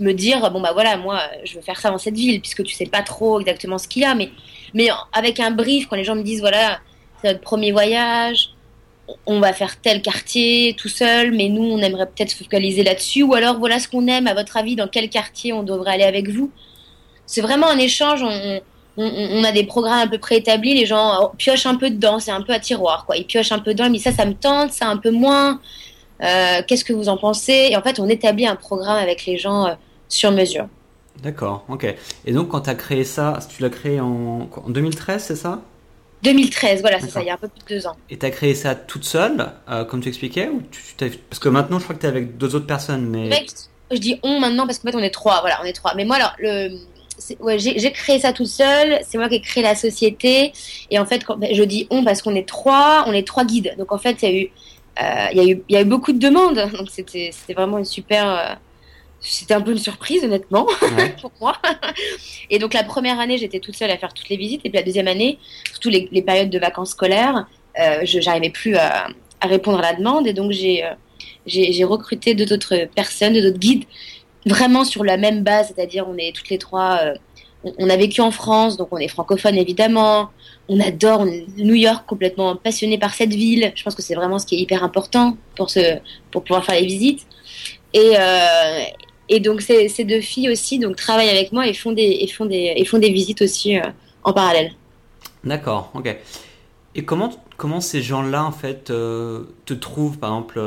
me 0.00 0.12
dire 0.12 0.50
bon 0.50 0.60
bah 0.60 0.72
voilà, 0.72 0.96
moi 0.96 1.20
je 1.44 1.54
veux 1.54 1.62
faire 1.62 1.80
ça 1.80 1.90
dans 1.90 1.98
cette 1.98 2.14
ville 2.14 2.40
puisque 2.40 2.64
tu 2.64 2.74
sais 2.74 2.86
pas 2.86 3.02
trop 3.02 3.40
exactement 3.40 3.78
ce 3.78 3.86
qu'il 3.86 4.02
y 4.02 4.04
a. 4.04 4.14
Mais 4.14 4.30
mais 4.74 4.88
avec 5.12 5.38
un 5.38 5.52
brief, 5.52 5.86
quand 5.88 5.96
les 5.96 6.04
gens 6.04 6.16
me 6.16 6.22
disent 6.22 6.40
voilà, 6.40 6.80
c'est 7.22 7.28
notre 7.28 7.40
premier 7.42 7.70
voyage, 7.70 8.50
on 9.26 9.40
va 9.40 9.52
faire 9.52 9.80
tel 9.80 10.02
quartier 10.02 10.74
tout 10.76 10.88
seul, 10.88 11.32
mais 11.32 11.48
nous 11.48 11.62
on 11.62 11.78
aimerait 11.78 12.06
peut-être 12.06 12.30
se 12.30 12.36
focaliser 12.36 12.82
là-dessus. 12.82 13.22
Ou 13.22 13.34
alors 13.34 13.58
voilà 13.58 13.78
ce 13.78 13.88
qu'on 13.88 14.06
aime. 14.06 14.26
À 14.26 14.34
votre 14.34 14.56
avis, 14.56 14.76
dans 14.76 14.88
quel 14.88 15.08
quartier 15.08 15.52
on 15.52 15.62
devrait 15.62 15.92
aller 15.92 16.04
avec 16.04 16.28
vous 16.28 16.50
C'est 17.26 17.40
vraiment 17.40 17.68
un 17.68 17.78
échange. 17.78 18.22
On, 18.22 18.26
on, 18.28 18.60
on, 18.98 19.44
a 19.44 19.52
des 19.52 19.64
programmes 19.64 20.00
un 20.00 20.08
peu 20.08 20.18
préétablis, 20.18 20.74
les 20.74 20.86
gens 20.86 21.32
piochent 21.38 21.66
un 21.66 21.76
peu 21.76 21.90
dedans, 21.90 22.18
c'est 22.18 22.32
un 22.32 22.42
peu 22.42 22.52
à 22.52 22.58
tiroir, 22.58 23.06
quoi. 23.06 23.16
Ils 23.16 23.24
piochent 23.24 23.52
un 23.52 23.60
peu 23.60 23.72
dedans, 23.72 23.88
mais 23.90 23.98
ça, 23.98 24.12
ça 24.12 24.26
me 24.26 24.34
tente, 24.34 24.72
ça 24.72 24.86
un 24.86 24.96
peu 24.96 25.10
moins. 25.10 25.60
Euh, 26.22 26.62
Qu'est-ce 26.66 26.84
que 26.84 26.92
vous 26.92 27.08
en 27.08 27.16
pensez? 27.16 27.68
Et 27.70 27.76
en 27.76 27.82
fait, 27.82 28.00
on 28.00 28.08
établit 28.08 28.46
un 28.46 28.56
programme 28.56 28.96
avec 28.96 29.24
les 29.24 29.38
gens 29.38 29.66
euh, 29.66 29.74
sur 30.08 30.32
mesure. 30.32 30.66
D'accord, 31.22 31.64
ok. 31.68 31.94
Et 32.26 32.32
donc, 32.32 32.48
quand 32.48 32.62
tu 32.62 32.70
as 32.70 32.74
créé 32.74 33.04
ça, 33.04 33.38
tu 33.54 33.62
l'as 33.62 33.70
créé 33.70 34.00
en, 34.00 34.48
en 34.52 34.68
2013, 34.70 35.22
c'est 35.22 35.36
ça? 35.36 35.60
2013, 36.24 36.80
voilà, 36.80 36.98
c'est 36.98 37.10
ça, 37.10 37.20
il 37.20 37.26
y 37.26 37.30
a 37.30 37.34
un 37.34 37.38
peu 37.38 37.46
plus 37.46 37.60
de 37.60 37.80
deux 37.80 37.86
ans. 37.86 37.96
Et 38.10 38.18
tu 38.18 38.26
as 38.26 38.30
créé 38.30 38.56
ça 38.56 38.74
toute 38.74 39.04
seule, 39.04 39.52
euh, 39.70 39.84
comme 39.84 40.00
tu 40.00 40.08
expliquais 40.08 40.48
ou 40.48 40.62
tu, 40.70 41.08
Parce 41.30 41.38
que 41.38 41.48
maintenant, 41.48 41.78
je 41.78 41.84
crois 41.84 41.94
que 41.94 42.00
tu 42.00 42.06
es 42.06 42.08
avec 42.08 42.36
deux 42.36 42.56
autres 42.56 42.66
personnes, 42.66 43.06
mais... 43.06 43.28
Mec, 43.28 43.50
je 43.92 43.98
dis 43.98 44.18
on 44.24 44.40
maintenant 44.40 44.66
parce 44.66 44.80
qu'en 44.80 44.90
fait, 44.90 44.96
on 44.96 45.02
est 45.02 45.14
trois, 45.14 45.40
voilà, 45.40 45.60
on 45.62 45.64
est 45.64 45.72
trois. 45.72 45.94
Mais 45.94 46.04
moi, 46.04 46.16
alors, 46.16 46.34
le 46.38 46.76
ouais, 47.40 47.58
j'ai 47.58 47.92
créé 47.92 48.18
ça 48.18 48.32
tout 48.32 48.46
seul. 48.46 49.00
C'est 49.06 49.18
moi 49.18 49.28
qui 49.28 49.36
ai 49.36 49.40
créé 49.40 49.62
la 49.62 49.74
société. 49.74 50.52
Et 50.90 50.98
en 50.98 51.06
fait, 51.06 51.24
quand, 51.24 51.38
je 51.50 51.62
dis 51.62 51.86
on 51.90 52.04
parce 52.04 52.22
qu'on 52.22 52.34
est 52.34 52.48
trois, 52.48 53.04
on 53.06 53.12
est 53.12 53.26
trois 53.26 53.44
guides. 53.44 53.74
Donc 53.78 53.92
en 53.92 53.98
fait, 53.98 54.22
il 54.22 54.28
y 54.28 54.32
a 54.32 54.40
eu, 54.40 54.50
euh, 55.02 55.26
il 55.32 55.38
y 55.38 55.40
a 55.40 55.52
eu, 55.52 55.62
il 55.68 55.74
y 55.74 55.76
a 55.76 55.82
eu 55.82 55.84
beaucoup 55.84 56.12
de 56.12 56.18
demandes. 56.18 56.70
Donc 56.76 56.88
c'était, 56.90 57.30
vraiment 57.54 57.78
une 57.78 57.84
super. 57.84 58.30
Euh, 58.30 58.54
c'était 59.20 59.54
un 59.54 59.60
peu 59.60 59.72
une 59.72 59.78
surprise, 59.78 60.22
honnêtement, 60.22 60.66
ouais. 60.96 61.14
pour 61.20 61.32
moi. 61.40 61.56
Et 62.50 62.60
donc 62.60 62.72
la 62.72 62.84
première 62.84 63.18
année, 63.18 63.36
j'étais 63.36 63.58
toute 63.58 63.74
seule 63.74 63.90
à 63.90 63.98
faire 63.98 64.14
toutes 64.14 64.28
les 64.28 64.36
visites. 64.36 64.60
Et 64.64 64.70
puis 64.70 64.78
la 64.78 64.84
deuxième 64.84 65.08
année, 65.08 65.38
surtout 65.70 65.88
les, 65.88 66.08
les 66.12 66.22
périodes 66.22 66.50
de 66.50 66.58
vacances 66.58 66.90
scolaires, 66.90 67.46
je 67.76 68.24
n'arrivais 68.24 68.50
plus 68.50 68.76
à, 68.76 69.08
à, 69.40 69.46
répondre 69.48 69.78
à 69.78 69.82
la 69.82 69.92
demande. 69.94 70.28
Et 70.28 70.32
donc, 70.32 70.52
j'ai 70.52 70.84
j'ai 71.46 71.84
recruté 71.84 72.34
deux 72.34 72.52
autres 72.52 72.88
personnes, 72.94 73.32
deux 73.32 73.48
autres 73.48 73.58
guides, 73.58 73.84
vraiment 74.48 74.84
sur 74.84 75.04
la 75.04 75.16
même 75.16 75.42
base, 75.42 75.72
c'est-à-dire 75.74 76.06
on 76.08 76.16
est 76.16 76.34
toutes 76.34 76.48
les 76.48 76.58
trois, 76.58 77.00
on, 77.64 77.90
a 77.90 77.96
vécu 77.96 78.20
en 78.20 78.30
France, 78.30 78.76
donc 78.76 78.88
on 78.92 78.98
est 78.98 79.08
francophone 79.08 79.56
évidemment, 79.56 80.30
on 80.68 80.80
adore 80.80 81.24
New 81.56 81.74
York, 81.74 82.04
complètement 82.06 82.56
passionné 82.56 82.98
par 82.98 83.14
cette 83.14 83.34
ville. 83.34 83.72
Je 83.74 83.82
pense 83.82 83.94
que 83.94 84.02
c'est 84.02 84.14
vraiment 84.14 84.38
ce 84.38 84.46
qui 84.46 84.56
est 84.56 84.58
hyper 84.58 84.84
important 84.84 85.36
pour, 85.56 85.70
ce, 85.70 85.98
pour 86.30 86.44
pouvoir 86.44 86.64
faire 86.64 86.74
les 86.74 86.86
visites. 86.86 87.26
Et, 87.94 88.12
euh, 88.18 88.80
et 89.28 89.40
donc 89.40 89.62
ces, 89.62 89.88
ces, 89.88 90.04
deux 90.04 90.20
filles 90.20 90.50
aussi 90.50 90.78
donc 90.78 90.96
travaillent 90.96 91.30
avec 91.30 91.52
moi 91.52 91.66
et 91.66 91.72
font 91.72 91.92
des, 91.92 92.18
et 92.20 92.26
font 92.28 92.44
des, 92.44 92.74
et 92.76 92.84
font 92.84 92.98
des 92.98 93.10
visites 93.10 93.42
aussi 93.42 93.78
euh, 93.78 93.82
en 94.24 94.32
parallèle. 94.32 94.72
D'accord, 95.42 95.90
ok. 95.94 96.16
Et 96.98 97.04
comment, 97.04 97.30
comment 97.56 97.80
ces 97.80 98.02
gens-là 98.02 98.44
en 98.44 98.50
fait 98.50 98.90
euh, 98.90 99.44
te 99.66 99.72
trouvent 99.72 100.18
par 100.18 100.30
exemple 100.30 100.60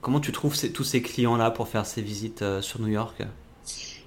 Comment 0.00 0.20
tu 0.20 0.32
trouves 0.32 0.56
tous 0.72 0.84
ces 0.84 1.02
clients-là 1.02 1.50
pour 1.50 1.68
faire 1.68 1.84
ces 1.84 2.00
visites 2.00 2.42
sur 2.62 2.80
New 2.80 2.88
York? 2.88 3.22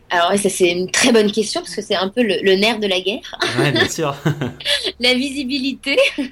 Alors 0.09 0.37
ça 0.37 0.49
c'est 0.49 0.71
une 0.71 0.89
très 0.89 1.11
bonne 1.11 1.31
question 1.31 1.61
parce 1.61 1.75
que 1.75 1.81
c'est 1.83 1.95
un 1.95 2.09
peu 2.09 2.23
le, 2.23 2.55
nerf 2.55 2.79
de 2.79 2.87
la 2.87 2.99
guerre. 2.99 3.37
Oui, 3.59 3.71
bien 3.71 3.87
sûr. 3.87 4.15
la 4.99 5.13
visibilité. 5.13 5.97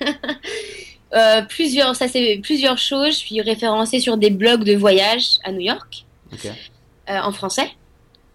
Euh, 1.13 1.41
plusieurs, 1.41 1.95
ça 1.95 2.07
c'est 2.07 2.39
plusieurs 2.41 2.77
choses. 2.77 3.15
Je 3.15 3.17
suis 3.17 3.41
référencée 3.41 3.99
sur 3.99 4.17
des 4.17 4.29
blogs 4.29 4.63
de 4.63 4.75
voyage 4.75 5.39
à 5.43 5.51
New 5.51 5.59
York, 5.59 6.05
euh, 6.45 7.19
en 7.19 7.33
français. 7.33 7.69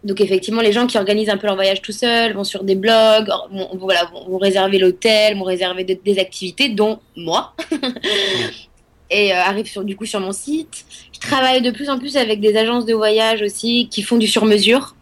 Donc 0.06 0.20
effectivement, 0.20 0.62
les 0.62 0.70
gens 0.70 0.86
qui 0.86 0.98
organisent 0.98 1.30
un 1.30 1.36
peu 1.36 1.48
leur 1.48 1.56
voyage 1.56 1.82
tout 1.82 1.90
seuls 1.90 2.32
vont 2.32 2.44
sur 2.44 2.62
des 2.62 2.76
blogs, 2.76 3.28
vont, 3.50 4.38
réserver 4.38 4.78
l'hôtel, 4.78 5.36
vont 5.36 5.42
réserver 5.42 5.82
des 5.82 6.18
activités, 6.20 6.68
dont 6.68 7.00
moi. 7.16 7.54
et 9.10 9.32
euh, 9.32 9.36
arrivent 9.36 9.68
sur, 9.68 9.84
du 9.84 9.96
coup 9.96 10.06
sur 10.06 10.20
mon 10.20 10.30
site. 10.30 10.84
Je 11.12 11.18
travaille 11.18 11.60
de 11.60 11.72
plus 11.72 11.90
en 11.90 11.98
plus 11.98 12.16
avec 12.16 12.40
des 12.40 12.56
agences 12.56 12.86
de 12.86 12.94
voyage 12.94 13.42
aussi 13.42 13.88
qui 13.90 14.02
font 14.02 14.16
du 14.16 14.28
sur-mesure. 14.28 14.94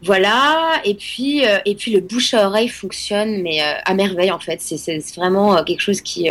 Voilà, 0.00 0.80
et 0.84 0.94
puis, 0.94 1.44
euh, 1.44 1.58
et 1.66 1.74
puis 1.74 1.90
le 1.90 2.00
bouche 2.00 2.32
à 2.32 2.46
oreille 2.46 2.68
fonctionne, 2.68 3.42
mais 3.42 3.60
euh, 3.60 3.74
à 3.84 3.92
merveille 3.92 4.30
en 4.30 4.38
fait. 4.38 4.62
C'est 4.62 4.98
vraiment 5.16 5.62
quelque 5.64 5.80
chose 5.80 6.00
qui, 6.00 6.30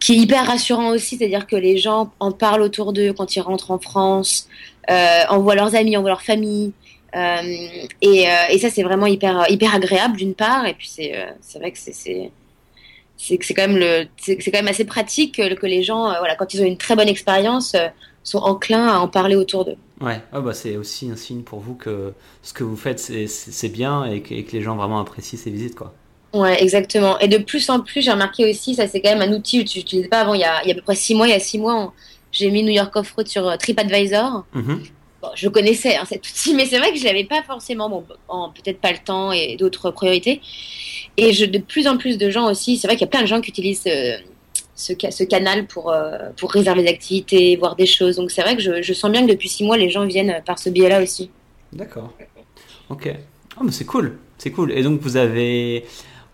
qui 0.00 0.12
est 0.12 0.16
hyper 0.16 0.46
rassurant 0.46 0.90
aussi, 0.90 1.16
c'est-à-dire 1.16 1.46
que 1.46 1.56
les 1.56 1.78
gens 1.78 2.12
en 2.20 2.30
parlent 2.30 2.62
autour 2.62 2.92
d'eux 2.92 3.14
quand 3.14 3.36
ils 3.36 3.40
rentrent 3.40 3.70
en 3.70 3.78
France, 3.78 4.48
envoient 4.88 5.54
leurs 5.54 5.74
amis, 5.74 5.96
envoient 5.96 6.10
leur 6.10 6.22
famille. 6.22 6.72
Et, 7.14 8.26
et, 8.50 8.58
ça, 8.58 8.70
c'est 8.70 8.82
vraiment 8.82 9.06
hyper, 9.06 9.46
hyper 9.50 9.74
agréable 9.74 10.16
d'une 10.16 10.34
part, 10.34 10.66
et 10.66 10.74
puis 10.74 10.88
c'est 10.88 11.58
vrai 11.58 11.72
que 11.72 11.78
c'est 11.78 12.30
c'est 13.20 13.54
quand 13.54 13.66
même 13.66 13.78
le 13.78 14.06
c'est 14.16 14.36
quand 14.36 14.58
même 14.58 14.68
assez 14.68 14.84
pratique 14.84 15.36
que, 15.36 15.54
que 15.54 15.66
les 15.66 15.82
gens 15.82 16.04
voilà 16.20 16.36
quand 16.36 16.54
ils 16.54 16.62
ont 16.62 16.64
une 16.64 16.76
très 16.76 16.94
bonne 16.94 17.08
expérience 17.08 17.74
sont 18.28 18.38
enclins 18.38 18.88
à 18.88 18.98
en 18.98 19.08
parler 19.08 19.34
autour 19.34 19.64
d'eux. 19.64 19.76
Ouais, 20.00 20.20
ah 20.32 20.40
bah 20.40 20.54
c'est 20.54 20.76
aussi 20.76 21.10
un 21.10 21.16
signe 21.16 21.42
pour 21.42 21.60
vous 21.60 21.74
que 21.74 22.12
ce 22.42 22.52
que 22.52 22.62
vous 22.62 22.76
faites 22.76 23.00
c'est 23.00 23.68
bien 23.68 24.04
et 24.04 24.20
que, 24.20 24.52
les 24.52 24.62
gens 24.62 24.76
vraiment 24.76 25.00
apprécient 25.00 25.38
ces 25.38 25.50
visites 25.50 25.74
quoi. 25.74 25.94
Ouais, 26.34 26.62
exactement. 26.62 27.18
Et 27.20 27.28
de 27.28 27.38
plus 27.38 27.70
en 27.70 27.80
plus, 27.80 28.02
j'ai 28.02 28.12
remarqué 28.12 28.48
aussi, 28.48 28.74
ça 28.74 28.86
c'est 28.86 29.00
quand 29.00 29.16
même 29.16 29.28
un 29.28 29.34
outil 29.34 29.64
que 29.64 29.70
je 29.70 29.78
n'utilisais 29.78 30.08
pas 30.08 30.20
avant, 30.20 30.34
il 30.34 30.40
y, 30.40 30.44
a, 30.44 30.62
il 30.62 30.68
y 30.68 30.70
a 30.70 30.74
à 30.74 30.76
peu 30.76 30.82
près 30.82 30.94
six 30.94 31.14
mois, 31.14 31.26
il 31.26 31.30
y 31.30 31.34
a 31.34 31.40
six 31.40 31.58
mois, 31.58 31.92
j'ai 32.38 32.50
mis 32.50 32.62
New 32.62 32.72
York 32.72 32.94
Off-Road 32.94 33.26
sur 33.26 33.46
euh, 33.46 33.56
TripAdvisor. 33.56 34.44
Mm-hmm. 34.54 34.78
Bon, 35.20 35.28
je 35.34 35.48
connaissais 35.48 35.96
hein, 35.96 36.04
cet 36.08 36.26
outil, 36.28 36.54
mais 36.56 36.66
c'est 36.66 36.78
vrai 36.78 36.92
que 36.92 36.98
je 36.98 37.04
l'avais 37.04 37.24
pas 37.24 37.42
forcément, 37.42 37.88
bon, 37.90 38.04
peut-être 38.54 38.80
pas 38.80 38.92
le 38.92 38.98
temps 38.98 39.32
et 39.32 39.56
d'autres 39.56 39.90
priorités. 39.90 40.40
Et 41.16 41.32
je, 41.32 41.44
de 41.44 41.58
plus 41.58 41.88
en 41.88 41.96
plus 41.96 42.18
de 42.18 42.30
gens 42.30 42.48
aussi, 42.50 42.76
c'est 42.76 42.86
vrai 42.86 42.96
qu'il 42.96 43.04
y 43.04 43.08
a 43.08 43.10
plein 43.10 43.22
de 43.22 43.26
gens 43.26 43.40
qui 43.40 43.50
utilisent 43.50 43.82
euh, 43.88 44.16
ce, 44.76 44.92
ce 45.10 45.24
canal 45.24 45.66
pour, 45.66 45.90
euh, 45.90 46.30
pour 46.36 46.52
réserver 46.52 46.82
des 46.82 46.88
activités, 46.88 47.56
voir 47.56 47.74
des 47.74 47.86
choses. 47.86 48.16
Donc 48.16 48.30
c'est 48.30 48.42
vrai 48.42 48.54
que 48.54 48.62
je, 48.62 48.80
je, 48.82 48.92
sens 48.92 49.10
bien 49.10 49.26
que 49.26 49.30
depuis 49.30 49.48
six 49.48 49.64
mois, 49.64 49.76
les 49.76 49.90
gens 49.90 50.06
viennent 50.06 50.40
par 50.46 50.58
ce 50.58 50.70
biais-là 50.70 51.02
aussi. 51.02 51.30
D'accord. 51.72 52.12
Ok. 52.88 53.12
Oh, 53.60 53.64
mais 53.64 53.72
c'est 53.72 53.84
cool. 53.84 54.18
C'est 54.38 54.52
cool. 54.52 54.70
Et 54.72 54.82
donc 54.84 55.00
vous 55.00 55.16
avez 55.16 55.84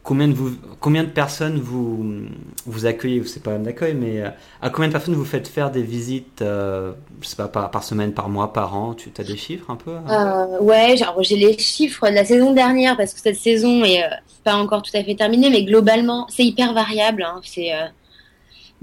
combien 0.05 0.29
de, 0.29 0.35
vous, 0.35 0.53
combien 0.79 1.03
de 1.03 1.09
personnes 1.09 1.59
vous, 1.59 2.29
vous 2.67 2.87
accueillez 2.87 3.25
C'est 3.25 3.43
pas 3.43 3.53
un 3.53 3.59
d'accueil, 3.59 3.95
mais 3.95 4.21
euh, 4.21 4.29
à 4.63 4.71
combien 4.71 4.89
de 4.89 4.93
personnes 4.93 5.15
vous 5.15 5.25
faites 5.25 5.49
faire 5.49 5.73
des 5.73 5.83
visites, 5.83 6.43
euh, 6.43 6.93
je 7.21 7.27
sais 7.27 7.37
pas, 7.37 7.49
par, 7.49 7.83
semaine, 7.83 8.13
par 8.13 8.29
mois, 8.29 8.53
par 8.53 8.77
an? 8.77 8.95
Tu 8.95 9.11
as 9.19 9.25
des 9.25 9.37
chiffres 9.37 9.71
un 9.71 9.77
peu 9.77 9.93
euh, 10.09 10.61
Ouais, 10.61 10.95
j'ai 11.23 11.37
les 11.37 11.59
chiffres 11.59 12.09
de 12.09 12.15
la 12.15 12.25
saison 12.25 12.53
dernière 12.53 12.97
parce 12.97 13.15
que 13.15 13.21
cette 13.21 13.37
saison 13.37 13.83
est 13.83 14.05
pas 14.45 14.55
encore 14.55 14.83
tout 14.83 14.95
à 14.95 15.03
fait 15.03 15.15
terminée, 15.15 15.49
mais 15.49 15.65
globalement, 15.65 16.27
c'est 16.29 16.45
hyper 16.45 16.75
variable. 16.75 17.23
Hein. 17.23 17.41
C'est 17.43 17.73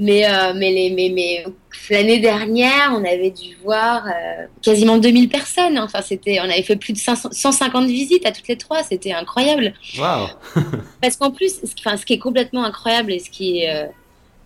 mais, 0.01 0.27
euh, 0.27 0.53
mais, 0.55 0.71
les, 0.71 0.89
mais, 0.89 1.11
mais 1.13 1.45
l'année 1.91 2.17
dernière, 2.17 2.91
on 2.91 3.05
avait 3.05 3.29
dû 3.29 3.55
voir 3.63 4.07
euh, 4.07 4.47
quasiment 4.63 4.97
2000 4.97 5.29
personnes. 5.29 5.77
Enfin, 5.77 6.01
c'était, 6.01 6.39
on 6.39 6.45
avait 6.45 6.63
fait 6.63 6.75
plus 6.75 6.93
de 6.93 6.97
500, 6.97 7.29
150 7.31 7.85
visites 7.85 8.25
à 8.25 8.31
toutes 8.31 8.47
les 8.47 8.57
trois. 8.57 8.81
C'était 8.81 9.13
incroyable. 9.13 9.73
Wow. 9.99 10.29
Parce 11.03 11.17
qu'en 11.17 11.29
plus, 11.29 11.53
ce, 11.53 11.73
enfin, 11.77 11.97
ce 11.97 12.05
qui 12.07 12.13
est 12.13 12.17
complètement 12.17 12.63
incroyable 12.63 13.13
et 13.13 13.19
ce 13.19 13.29
qui 13.29 13.59
est, 13.59 13.91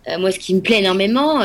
euh, 0.08 0.18
moi, 0.18 0.30
ce 0.30 0.38
qui 0.38 0.54
me 0.54 0.60
plaît 0.60 0.80
énormément, 0.80 1.40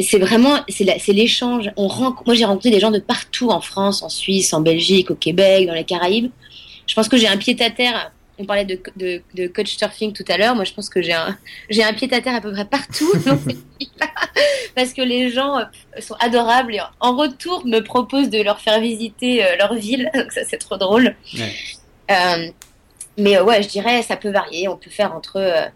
c'est 0.00 0.18
vraiment, 0.18 0.56
c'est 0.70 1.12
l'échange. 1.12 1.70
On 1.76 1.88
moi, 1.88 2.34
j'ai 2.34 2.46
rencontré 2.46 2.70
des 2.70 2.80
gens 2.80 2.90
de 2.90 2.98
partout 2.98 3.50
en 3.50 3.60
France, 3.60 4.02
en 4.02 4.08
Suisse, 4.08 4.54
en 4.54 4.62
Belgique, 4.62 5.10
au 5.10 5.16
Québec, 5.16 5.66
dans 5.66 5.74
les 5.74 5.84
Caraïbes. 5.84 6.30
Je 6.86 6.94
pense 6.94 7.08
que 7.08 7.18
j'ai 7.18 7.28
un 7.28 7.36
pied 7.36 7.54
à 7.60 7.70
terre 7.70 8.10
on 8.42 8.46
parlait 8.46 8.64
de, 8.64 8.78
de, 8.96 9.46
coach 9.46 9.76
surfing 9.76 10.12
tout 10.12 10.24
à 10.28 10.36
l'heure. 10.36 10.54
Moi, 10.54 10.64
je 10.64 10.72
pense 10.72 10.88
que 10.88 11.00
j'ai 11.00 11.12
un, 11.12 11.36
j'ai 11.70 11.84
un 11.84 11.92
pied 11.92 12.12
à 12.12 12.20
terre 12.20 12.34
à 12.34 12.40
peu 12.40 12.52
près 12.52 12.64
partout 12.64 13.10
parce 14.74 14.92
que 14.92 15.02
les 15.02 15.30
gens 15.30 15.58
euh, 15.58 15.64
sont 16.00 16.16
adorables 16.20 16.74
et 16.74 16.80
en 17.00 17.16
retour 17.16 17.64
me 17.66 17.80
proposent 17.80 18.30
de 18.30 18.42
leur 18.42 18.60
faire 18.60 18.80
visiter 18.80 19.44
euh, 19.44 19.56
leur 19.56 19.74
ville. 19.74 20.10
Donc 20.14 20.32
ça, 20.32 20.42
c'est 20.48 20.58
trop 20.58 20.76
drôle. 20.76 21.14
Euh, 22.10 22.48
mais 23.16 23.40
ouais, 23.40 23.62
je 23.62 23.68
dirais, 23.68 24.02
ça 24.02 24.16
peut 24.16 24.30
varier. 24.30 24.68
On 24.68 24.76
peut 24.76 24.90
faire 24.90 25.14
entre 25.14 25.70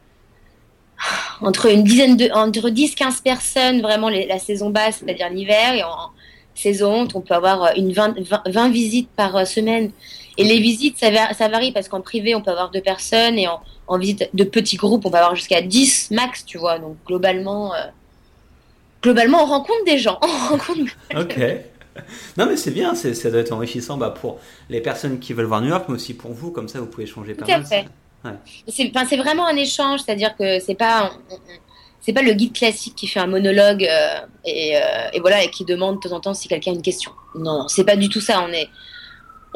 entre 1.42 1.66
une 1.66 1.84
dizaine 1.84 2.16
de 2.16 2.30
entre 2.32 2.70
10-15 2.70 3.22
personnes 3.22 3.82
vraiment 3.82 4.08
la 4.08 4.38
saison 4.38 4.70
basse, 4.70 5.02
c'est-à-dire 5.04 5.28
l'hiver, 5.28 5.74
et 5.74 5.84
en 5.84 6.10
saison 6.54 7.06
on 7.14 7.20
peut 7.20 7.34
avoir 7.34 7.76
une 7.76 7.92
20, 7.92 8.16
20 8.46 8.70
visites 8.70 9.10
par 9.10 9.46
semaine. 9.46 9.92
Et 10.38 10.44
les 10.44 10.58
visites, 10.58 10.98
ça, 10.98 11.10
ça 11.32 11.48
varie 11.48 11.72
parce 11.72 11.88
qu'en 11.88 12.00
privé, 12.00 12.34
on 12.34 12.42
peut 12.42 12.50
avoir 12.50 12.70
deux 12.70 12.80
personnes 12.80 13.38
et 13.38 13.48
en, 13.48 13.98
visite 13.98 14.28
de 14.34 14.44
petits 14.44 14.76
groupes, 14.76 15.06
on 15.06 15.10
peut 15.10 15.16
avoir 15.16 15.34
jusqu'à 15.34 15.62
10 15.62 16.10
max, 16.10 16.44
tu 16.44 16.58
vois. 16.58 16.78
Donc 16.78 16.96
globalement, 17.06 17.74
euh, 17.74 17.78
globalement, 19.02 19.42
on 19.42 19.46
rencontre 19.46 19.84
des 19.84 19.98
gens. 19.98 20.20
ok. 21.16 21.40
Non 22.36 22.44
mais 22.44 22.58
c'est 22.58 22.72
bien, 22.72 22.94
ça 22.94 23.30
doit 23.30 23.40
être 23.40 23.52
enrichissant 23.52 23.96
bah, 23.96 24.10
pour 24.10 24.38
les 24.68 24.82
personnes 24.82 25.18
qui 25.18 25.32
veulent 25.32 25.46
voir 25.46 25.62
New 25.62 25.68
York, 25.68 25.86
mais 25.88 25.94
aussi 25.94 26.12
pour 26.12 26.32
vous, 26.32 26.50
comme 26.50 26.68
ça 26.68 26.78
vous 26.78 26.86
pouvez 26.86 27.04
échanger 27.04 27.34
pas 27.34 27.46
mal. 27.46 27.64
Fait. 27.64 27.86
C'est 28.68 29.16
vraiment 29.16 29.46
un 29.46 29.56
échange, 29.56 30.00
c'est-à-dire 30.04 30.36
que 30.36 30.58
c'est 30.60 30.74
pas 30.74 31.12
c'est 32.00 32.12
pas 32.12 32.22
le 32.22 32.32
guide 32.34 32.52
classique 32.52 32.94
qui 32.94 33.08
fait 33.08 33.18
un 33.18 33.26
monologue 33.26 33.84
euh, 33.84 34.20
et, 34.44 34.76
euh, 34.76 35.08
et, 35.12 35.18
voilà 35.18 35.42
et 35.42 35.50
qui 35.50 35.64
demande 35.64 35.96
de 35.96 36.08
temps 36.08 36.14
en 36.14 36.20
temps 36.20 36.34
si 36.34 36.46
quelqu'un 36.46 36.70
a 36.70 36.74
une 36.74 36.82
question. 36.82 37.10
Non, 37.34 37.62
non 37.62 37.68
c'est 37.68 37.84
pas 37.84 37.96
du 37.96 38.08
tout 38.08 38.20
ça. 38.20 38.44
On 38.46 38.52
est 38.52 38.68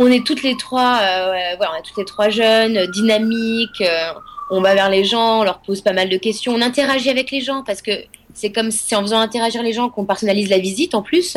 on 0.00 0.06
est 0.06 0.26
toutes 0.26 0.42
les 0.42 0.56
trois, 0.56 0.98
euh, 1.02 1.54
voilà, 1.58 1.72
on 1.74 1.78
est 1.78 1.82
toutes 1.82 1.98
les 1.98 2.06
trois 2.06 2.30
jeunes, 2.30 2.86
dynamiques. 2.86 3.82
Euh, 3.82 4.12
on 4.50 4.62
va 4.62 4.74
vers 4.74 4.88
les 4.88 5.04
gens, 5.04 5.40
on 5.40 5.44
leur 5.44 5.60
pose 5.60 5.82
pas 5.82 5.92
mal 5.92 6.08
de 6.08 6.16
questions, 6.16 6.52
on 6.52 6.62
interagit 6.62 7.10
avec 7.10 7.30
les 7.30 7.40
gens 7.40 7.62
parce 7.62 7.82
que 7.82 7.92
c'est 8.34 8.50
comme 8.50 8.72
c'est 8.72 8.96
en 8.96 9.02
faisant 9.02 9.20
interagir 9.20 9.62
les 9.62 9.72
gens 9.72 9.90
qu'on 9.90 10.06
personnalise 10.06 10.48
la 10.48 10.58
visite 10.58 10.94
en 10.94 11.02
plus, 11.02 11.36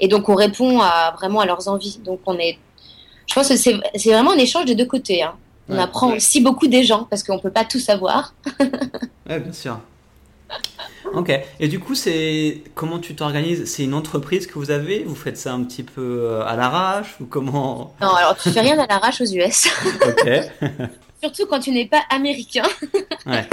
et 0.00 0.08
donc 0.08 0.28
on 0.28 0.34
répond 0.34 0.80
à 0.80 1.14
vraiment 1.16 1.40
à 1.40 1.46
leurs 1.46 1.68
envies. 1.68 2.00
Donc 2.04 2.20
on 2.26 2.36
est, 2.38 2.58
je 3.28 3.34
pense 3.34 3.48
que 3.48 3.56
c'est 3.56 3.80
vraiment 4.10 4.32
un 4.32 4.38
échange 4.38 4.66
des 4.66 4.74
deux 4.74 4.84
côtés. 4.84 5.22
Hein. 5.22 5.36
On 5.70 5.78
apprend 5.78 6.12
aussi 6.14 6.42
beaucoup 6.42 6.66
des 6.66 6.84
gens 6.84 7.04
parce 7.08 7.22
qu'on 7.22 7.38
peut 7.38 7.52
pas 7.52 7.64
tout 7.64 7.78
savoir. 7.78 8.34
ouais, 9.30 9.40
bien 9.40 9.52
sûr. 9.52 9.78
Ok. 11.12 11.30
Et 11.60 11.68
du 11.68 11.78
coup, 11.78 11.94
c'est 11.94 12.62
comment 12.74 12.98
tu 12.98 13.14
t'organises? 13.14 13.64
C'est 13.66 13.84
une 13.84 13.94
entreprise 13.94 14.46
que 14.46 14.54
vous 14.58 14.70
avez? 14.70 15.04
Vous 15.04 15.14
faites 15.14 15.36
ça 15.36 15.52
un 15.52 15.62
petit 15.64 15.82
peu 15.82 16.20
euh, 16.22 16.44
à 16.46 16.56
l'arrache? 16.56 17.16
Ou 17.20 17.26
comment? 17.26 17.94
Non, 18.00 18.14
alors 18.14 18.36
tu 18.36 18.50
fais 18.50 18.60
rien 18.60 18.78
à 18.78 18.86
l'arrache 18.86 19.20
aux 19.20 19.26
US. 19.26 19.66
ok. 20.06 20.30
Surtout 21.22 21.46
quand 21.46 21.60
tu 21.60 21.70
n'es 21.70 21.86
pas 21.86 22.02
américain. 22.10 22.64
ouais. 23.26 23.46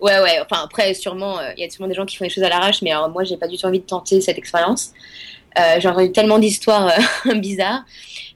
Ouais, 0.00 0.18
ouais. 0.20 0.40
Enfin, 0.40 0.62
après, 0.64 0.94
sûrement, 0.94 1.38
euh, 1.38 1.52
il 1.56 1.62
y 1.62 1.66
a 1.66 1.70
sûrement 1.70 1.88
des 1.88 1.94
gens 1.94 2.06
qui 2.06 2.16
font 2.16 2.24
des 2.24 2.30
choses 2.30 2.44
à 2.44 2.48
l'arrache, 2.48 2.82
mais 2.82 2.90
alors, 2.92 3.08
moi, 3.10 3.24
j'ai 3.24 3.36
pas 3.36 3.48
du 3.48 3.56
tout 3.56 3.66
envie 3.66 3.80
de 3.80 3.84
tenter 3.84 4.20
cette 4.20 4.38
expérience. 4.38 4.92
Euh, 5.58 5.80
J'ai 5.80 5.88
eu 6.04 6.12
tellement 6.12 6.38
d'histoires 6.38 6.92
euh, 7.26 7.34
bizarres. 7.34 7.84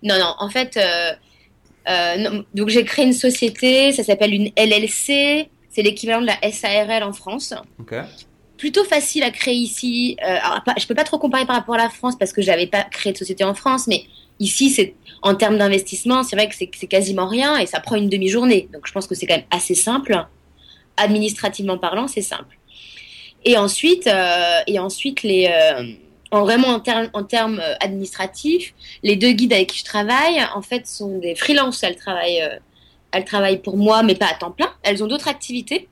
Non, 0.03 0.19
non. 0.19 0.35
En 0.39 0.51
fait, 0.51 0.79
donc 2.55 2.69
j'ai 2.69 2.85
créé 2.85 3.07
une 3.07 3.13
société. 3.13 3.93
Ça 3.93 4.05
s'appelle 4.05 4.35
une 4.35 4.51
LLC. 4.57 5.49
C'est 5.75 5.83
l'équivalent 5.83 6.21
de 6.21 6.27
la 6.27 6.53
SARL 6.53 7.03
en 7.03 7.13
France. 7.13 7.53
Plutôt 8.57 8.85
facile 8.85 9.25
à 9.25 9.31
créer 9.31 9.57
ici. 9.57 10.17
Euh, 10.23 10.39
alors, 10.41 10.63
je 10.79 10.87
peux 10.87 10.95
pas 10.95 11.03
trop 11.03 11.19
comparer 11.19 11.47
par 11.47 11.57
rapport 11.57 11.75
à 11.75 11.79
la 11.79 11.91
France 11.91 12.15
parce 12.17 12.33
que 12.33 12.43
j'avais 12.43 12.69
pas 12.69 12.85
créé 12.85 13.13
de 13.13 13.19
société 13.19 13.43
en 13.43 13.55
France, 13.55 13.89
mais 13.89 14.05
ici, 14.39 14.71
c'est 14.71 14.95
en 15.23 15.35
termes 15.35 15.59
d'investissement, 15.59 16.23
c'est 16.23 16.37
vrai 16.37 16.49
que 16.49 16.55
c'est 16.55 16.87
quasiment 16.87 17.27
rien 17.27 17.59
et 17.59 17.67
ça 17.67 17.81
prend 17.81 17.97
une 17.97 18.09
demi-journée. 18.09 18.69
Donc 18.73 18.87
je 18.87 18.93
pense 18.93 19.09
que 19.09 19.15
c'est 19.17 19.27
quand 19.27 19.37
même 19.37 19.47
assez 19.51 19.75
simple. 19.75 20.17
administrativement 20.97 21.77
parlant, 21.77 22.07
c'est 22.07 22.23
simple. 22.23 22.57
Et 23.45 23.57
ensuite, 23.57 24.07
euh, 24.07 24.61
et 24.69 24.79
ensuite 24.79 25.23
les, 25.23 25.51
euh, 25.53 25.83
en 26.31 26.43
vraiment 26.43 26.69
en, 26.69 26.81
termes 26.81 27.09
en 27.15 27.25
termes 27.25 27.61
administratifs, 27.81 28.75
les 29.03 29.17
deux 29.17 29.33
guides 29.33 29.53
avec 29.53 29.71
qui 29.71 29.79
je 29.81 29.85
travaille, 29.85 30.41
en 30.55 30.63
fait, 30.63 30.87
sont 30.87 31.19
des 31.19 31.35
freelances. 31.35 31.83
Elles 31.83 31.97
travaillent, 31.97 32.43
euh, 32.43 32.59
elles 33.15 33.25
travaillent 33.25 33.63
pour 33.63 33.77
moi, 33.77 34.03
mais 34.03 34.15
pas 34.15 34.27
à 34.27 34.35
temps 34.35 34.51
plein. 34.51 34.71
Elles 34.83 35.03
ont 35.03 35.07
d'autres 35.07 35.29
activités. 35.29 35.89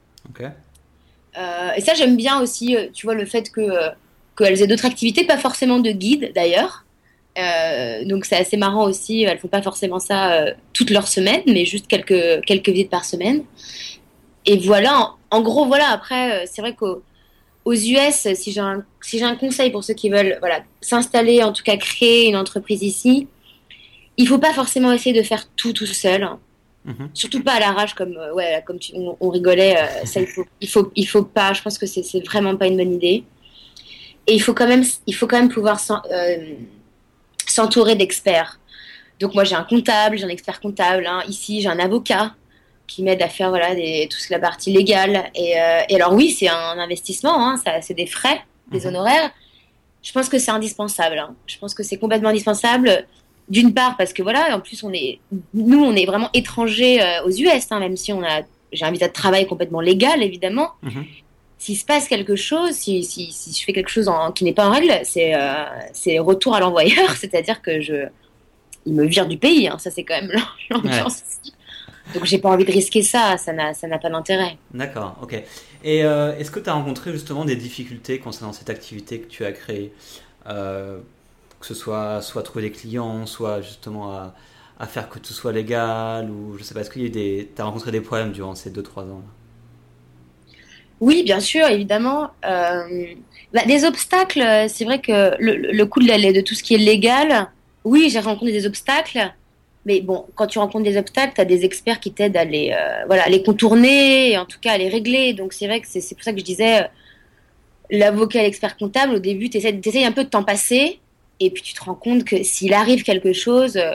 Euh, 1.39 1.71
et 1.77 1.81
ça, 1.81 1.95
j'aime 1.95 2.17
bien 2.17 2.41
aussi, 2.41 2.77
euh, 2.77 2.89
tu 2.93 3.07
vois, 3.07 3.15
le 3.15 3.25
fait 3.25 3.51
que 3.51 3.61
euh, 3.61 3.89
qu'elles 4.37 4.61
aient 4.61 4.67
d'autres 4.67 4.87
activités, 4.87 5.25
pas 5.25 5.39
forcément 5.39 5.79
de 5.79 5.91
guide 5.91 6.33
d'ailleurs. 6.35 6.85
Euh, 7.39 8.05
donc 8.05 8.27
c'est 8.27 8.37
assez 8.37 8.57
marrant 8.57 8.85
aussi. 8.85 9.23
Elles 9.23 9.39
font 9.39 9.49
pas 9.49 9.63
forcément 9.63 9.99
ça 9.99 10.45
toute 10.75 10.91
leur 10.91 11.09
semaine, 11.09 11.43
mais 11.47 11.65
juste 11.65 11.87
quelques 11.87 12.45
quelques 12.45 12.69
visites 12.69 12.91
par 12.91 13.05
semaine. 13.05 13.45
Et 14.45 14.59
voilà. 14.59 15.17
En, 15.31 15.39
en 15.39 15.41
gros, 15.41 15.67
voilà. 15.67 15.89
Après, 15.91 16.47
c'est 16.47 16.61
vrai 16.61 16.75
qu'aux 16.75 17.03
aux 17.65 17.75
US, 17.75 18.35
si 18.35 18.53
j'ai 18.53 18.61
un 18.61 18.85
si 19.01 19.23
un 19.23 19.37
conseil 19.37 19.71
pour 19.71 19.85
ceux 19.85 19.95
qui 19.95 20.11
veulent, 20.11 20.37
voilà, 20.41 20.63
s'installer, 20.81 21.43
en 21.43 21.53
tout 21.53 21.63
cas 21.63 21.77
créer 21.77 22.27
une 22.27 22.37
entreprise 22.37 22.83
ici, 22.83 23.29
il 24.17 24.29
faut 24.29 24.39
pas 24.39 24.53
forcément 24.53 24.93
essayer 24.93 25.19
de 25.19 25.25
faire 25.25 25.49
tout 25.57 25.73
tout 25.73 25.87
seul. 25.87 26.29
Mhm. 26.85 27.11
Surtout 27.15 27.43
pas 27.45 27.53
à 27.53 27.61
l'arrache 27.61 27.95
comme 27.95 28.17
euh, 28.17 28.33
ouais 28.35 28.63
comme 28.67 28.79
tu- 28.79 28.93
on, 28.97 29.17
on 29.21 29.29
rigolait. 29.31 29.77
euh, 29.79 30.05
ça 30.05 30.21
il 30.21 30.27
faut 30.27 30.45
il 30.61 30.69
faut 30.69 30.91
il 30.97 31.07
faut 31.07 31.23
pas. 31.23 31.53
Je 31.53 31.63
pense 31.63 31.79
que 31.79 31.87
c'est 31.87 32.03
c'est 32.03 32.21
vraiment 32.27 32.57
pas 32.57 32.67
une 32.67 32.77
bonne 32.77 32.93
idée. 32.93 33.23
Et 34.27 34.35
il 34.35 34.41
faut 34.43 34.53
quand 34.55 34.67
même 34.67 34.85
il 35.07 35.15
faut 35.15 35.27
quand 35.29 35.39
même 35.39 35.49
pouvoir 35.49 35.81
euh, 36.11 36.55
s'entourer 37.47 37.95
d'experts. 37.95 38.59
Donc 39.21 39.35
moi 39.35 39.45
j'ai 39.45 39.55
un 39.55 39.63
comptable, 39.65 40.19
j'ai 40.19 40.25
un 40.25 40.29
expert 40.29 40.61
comptable. 40.61 41.07
hein. 41.07 41.23
Ici 41.29 41.61
j'ai 41.61 41.69
un 41.69 41.79
avocat 41.79 42.35
qui 42.89 43.03
m'aide 43.05 43.23
à 43.23 43.29
faire 43.29 43.51
voilà 43.51 43.75
des, 43.75 44.09
tout 44.11 44.19
ce 44.19 44.33
la 44.33 44.41
partie 44.41 44.73
légale. 44.73 45.31
Et, 45.37 45.51
et 45.89 45.95
alors 45.97 46.13
oui 46.15 46.31
c'est 46.33 46.49
un 46.49 46.79
investissement, 46.79 47.49
hein, 47.49 47.57
ça 47.65 47.81
c'est 47.81 47.95
des 47.95 48.07
frais, 48.07 48.41
des 48.73 48.81
Mhm. 48.81 48.87
honoraires. 48.87 49.31
Je 50.03 50.11
pense 50.11 50.29
que 50.29 50.39
c'est 50.41 50.51
indispensable. 50.51 51.19
hein. 51.21 51.37
Je 51.47 51.57
pense 51.59 51.75
que 51.75 51.85
c'est 51.85 51.97
complètement 51.97 52.31
indispensable. 52.31 53.07
D'une 53.49 53.75
part 53.75 53.97
parce 53.97 54.13
que 54.13 54.23
voilà, 54.23 54.57
en 54.57 54.61
plus 54.61 54.83
on 54.85 54.93
est, 54.93 55.19
nous 55.53 55.83
on 55.85 55.95
est 55.95 56.07
vraiment 56.07 56.31
étrangers 56.33 57.03
euh, 57.03 57.25
aux 57.25 57.31
US, 57.31 57.67
hein, 57.71 57.81
même 57.81 57.97
si 57.97 58.13
on 58.13 58.23
a, 58.23 58.43
j'ai 58.73 58.85
un 58.85 58.91
visa 58.93 59.09
de 59.09 59.13
travail 59.13 59.47
complètement 59.47 59.81
légal 59.81 60.23
évidemment. 60.23 60.71
Mhm. 60.83 61.05
S'il 61.59 61.77
se 61.77 61.85
passe 61.85 62.09
quelque 62.09 62.35
chose, 62.35 62.73
si, 62.73 63.05
si, 63.05 63.31
si 63.31 63.53
je 63.53 63.65
fais 63.65 63.73
quelque 63.73 63.91
chose 63.91 64.09
en- 64.09 64.33
qui 64.33 64.43
n'est 64.45 64.53
pas 64.55 64.67
en 64.69 64.73
règle, 64.73 64.93
c'est 65.05 65.35
euh, 65.35 66.23
retour 66.23 66.55
à 66.55 66.61
l'envoyeur, 66.61 67.11
c'est-à-dire 67.17 67.63
que 67.63 67.81
je, 67.81 68.07
il 68.87 68.95
me 68.95 69.05
vire 69.07 69.27
du 69.27 69.37
pays. 69.39 69.69
hein. 69.69 69.77
Ça 69.79 69.91
c'est 69.91 70.03
quand 70.05 70.21
même 70.21 70.33
l'ambiance. 70.71 71.19
ici. 71.19 71.53
Donc 72.15 72.25
j'ai 72.25 72.39
pas 72.39 72.49
envie 72.51 72.65
de 72.65 72.73
risquer 72.73 73.03
ça, 73.03 73.37
ça 73.39 73.53
n'a 73.53 73.75
ça 73.75 73.87
n'a 73.87 73.99
pas 73.99 74.11
d'intérêt. 74.11 74.57
D'accord, 74.73 75.17
ok. 75.23 75.35
Et 75.85 76.05
euh, 76.05 76.37
est-ce 76.39 76.51
que 76.51 76.61
tu 76.61 76.69
as 76.71 76.73
rencontré 76.75 77.13
justement 77.13 77.45
des 77.45 77.57
difficultés 77.57 78.19
concernant 78.19 78.53
cette 78.53 78.71
activité 78.71 79.21
que 79.21 79.27
tu 79.29 79.45
as 79.45 79.53
créée? 79.53 79.93
Euh, 80.49 80.99
Que 81.63 81.69
ce 81.69 81.75
soit 81.75 82.21
soit 82.23 82.43
trouver 82.43 82.65
des 82.65 82.73
clients, 82.73 83.25
soit 83.25 83.61
justement 83.61 84.11
à, 84.11 84.87
faire 84.89 85.09
que 85.09 85.21
tout 85.21 85.33
soit 85.33 85.53
légal, 85.53 86.29
ou 86.29 86.59
je 86.59 86.65
sais 86.65 86.75
pas, 86.75 86.81
est-ce 86.81 86.91
qu'il 86.91 87.07
y 87.07 87.49
a 87.57 87.65
rencontré 87.65 87.93
des 87.93 88.01
problèmes 88.01 88.33
durant 88.33 88.57
ces 88.57 88.71
2-3 88.71 89.03
ans 89.03 89.23
Oui, 90.99 91.23
bien 91.23 91.39
sûr, 91.39 91.69
évidemment. 91.69 92.31
Euh, 92.45 93.15
bah, 93.55 93.65
des 93.65 93.85
obstacles, 93.85 94.67
c'est 94.69 94.85
vrai 94.85 95.01
que 95.01 95.37
le, 95.39 95.55
le 95.55 95.87
coût 95.87 96.01
de, 96.01 96.33
de 96.33 96.41
tout 96.41 96.57
ce 96.57 96.65
qui 96.65 96.75
est 96.75 96.79
légal, 96.79 97.49
oui, 97.85 98.11
j'ai 98.11 98.19
rencontré 98.19 98.51
des 98.51 98.67
obstacles. 98.67 99.33
Mais 99.87 100.01
bon, 100.01 100.27
quand 100.35 100.49
tu 100.49 100.59
rencontres 100.59 100.85
des 100.85 100.97
obstacles, 100.97 101.33
tu 101.35 101.41
as 101.41 101.45
des 101.45 101.65
experts 101.65 102.01
qui 102.01 102.13
t'aident 102.13 102.37
à 102.37 102.45
les, 102.45 102.73
euh, 102.73 103.05
voilà, 103.07 103.25
à 103.25 103.29
les 103.29 103.45
contourner, 103.45 104.37
en 104.37 104.47
tout 104.47 104.59
cas 104.61 104.73
à 104.73 104.79
les 104.79 104.89
régler. 104.89 105.33
Donc 105.33 105.53
c'est 105.53 105.67
vrai 105.69 105.81
que 105.81 105.87
c'est 105.89 106.01
c'est 106.01 106.17
pour 106.17 106.25
ça 106.25 106.33
que 106.33 106.39
je 106.41 106.45
disais, 106.45 106.83
euh, 106.83 106.87
l'avocat 107.93 108.41
et 108.41 108.43
l'expert 108.45 108.77
comptable, 108.77 109.15
au 109.15 109.19
début, 109.19 109.51
tu 109.51 109.59
essaies, 109.59 110.05
un 110.05 110.13
peu 110.13 110.25
de 110.25 110.29
t'en 110.29 110.45
passer, 110.45 111.01
et 111.47 111.51
puis 111.51 111.63
tu 111.63 111.75
te 111.75 111.83
rends 111.85 111.95
compte 111.95 112.25
que 112.25 112.43
s'il 112.43 112.73
arrive 112.75 113.03
quelque 113.03 113.33
chose, 113.33 113.77
euh, 113.77 113.95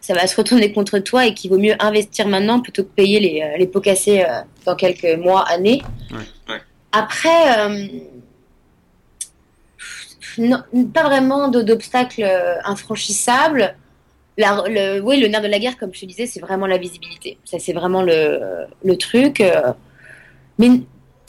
ça 0.00 0.14
va 0.14 0.26
se 0.26 0.36
retourner 0.36 0.72
contre 0.72 0.98
toi 0.98 1.26
et 1.26 1.34
qu'il 1.34 1.50
vaut 1.50 1.58
mieux 1.58 1.74
investir 1.80 2.28
maintenant 2.28 2.60
plutôt 2.60 2.82
que 2.84 2.88
payer 2.88 3.20
les, 3.20 3.42
euh, 3.42 3.56
les 3.58 3.66
pots 3.66 3.80
cassés 3.80 4.22
euh, 4.22 4.40
dans 4.66 4.76
quelques 4.76 5.16
mois, 5.18 5.42
années. 5.48 5.82
Après, 6.92 7.58
euh, 7.58 7.86
non, 10.38 10.62
pas 10.92 11.04
vraiment 11.04 11.48
d'obstacles 11.48 12.24
infranchissables. 12.64 13.76
La- 14.36 14.64
le, 14.66 15.00
oui, 15.00 15.20
le 15.20 15.28
nerf 15.28 15.42
de 15.42 15.46
la 15.48 15.58
guerre, 15.60 15.76
comme 15.78 15.94
je 15.94 16.00
te 16.00 16.06
disais, 16.06 16.26
c'est 16.26 16.40
vraiment 16.40 16.66
la 16.66 16.76
visibilité. 16.78 17.38
Ça, 17.44 17.58
c'est 17.60 17.72
vraiment 17.72 18.02
le, 18.02 18.40
le 18.84 18.96
truc. 18.98 19.42
Mais 20.58 20.70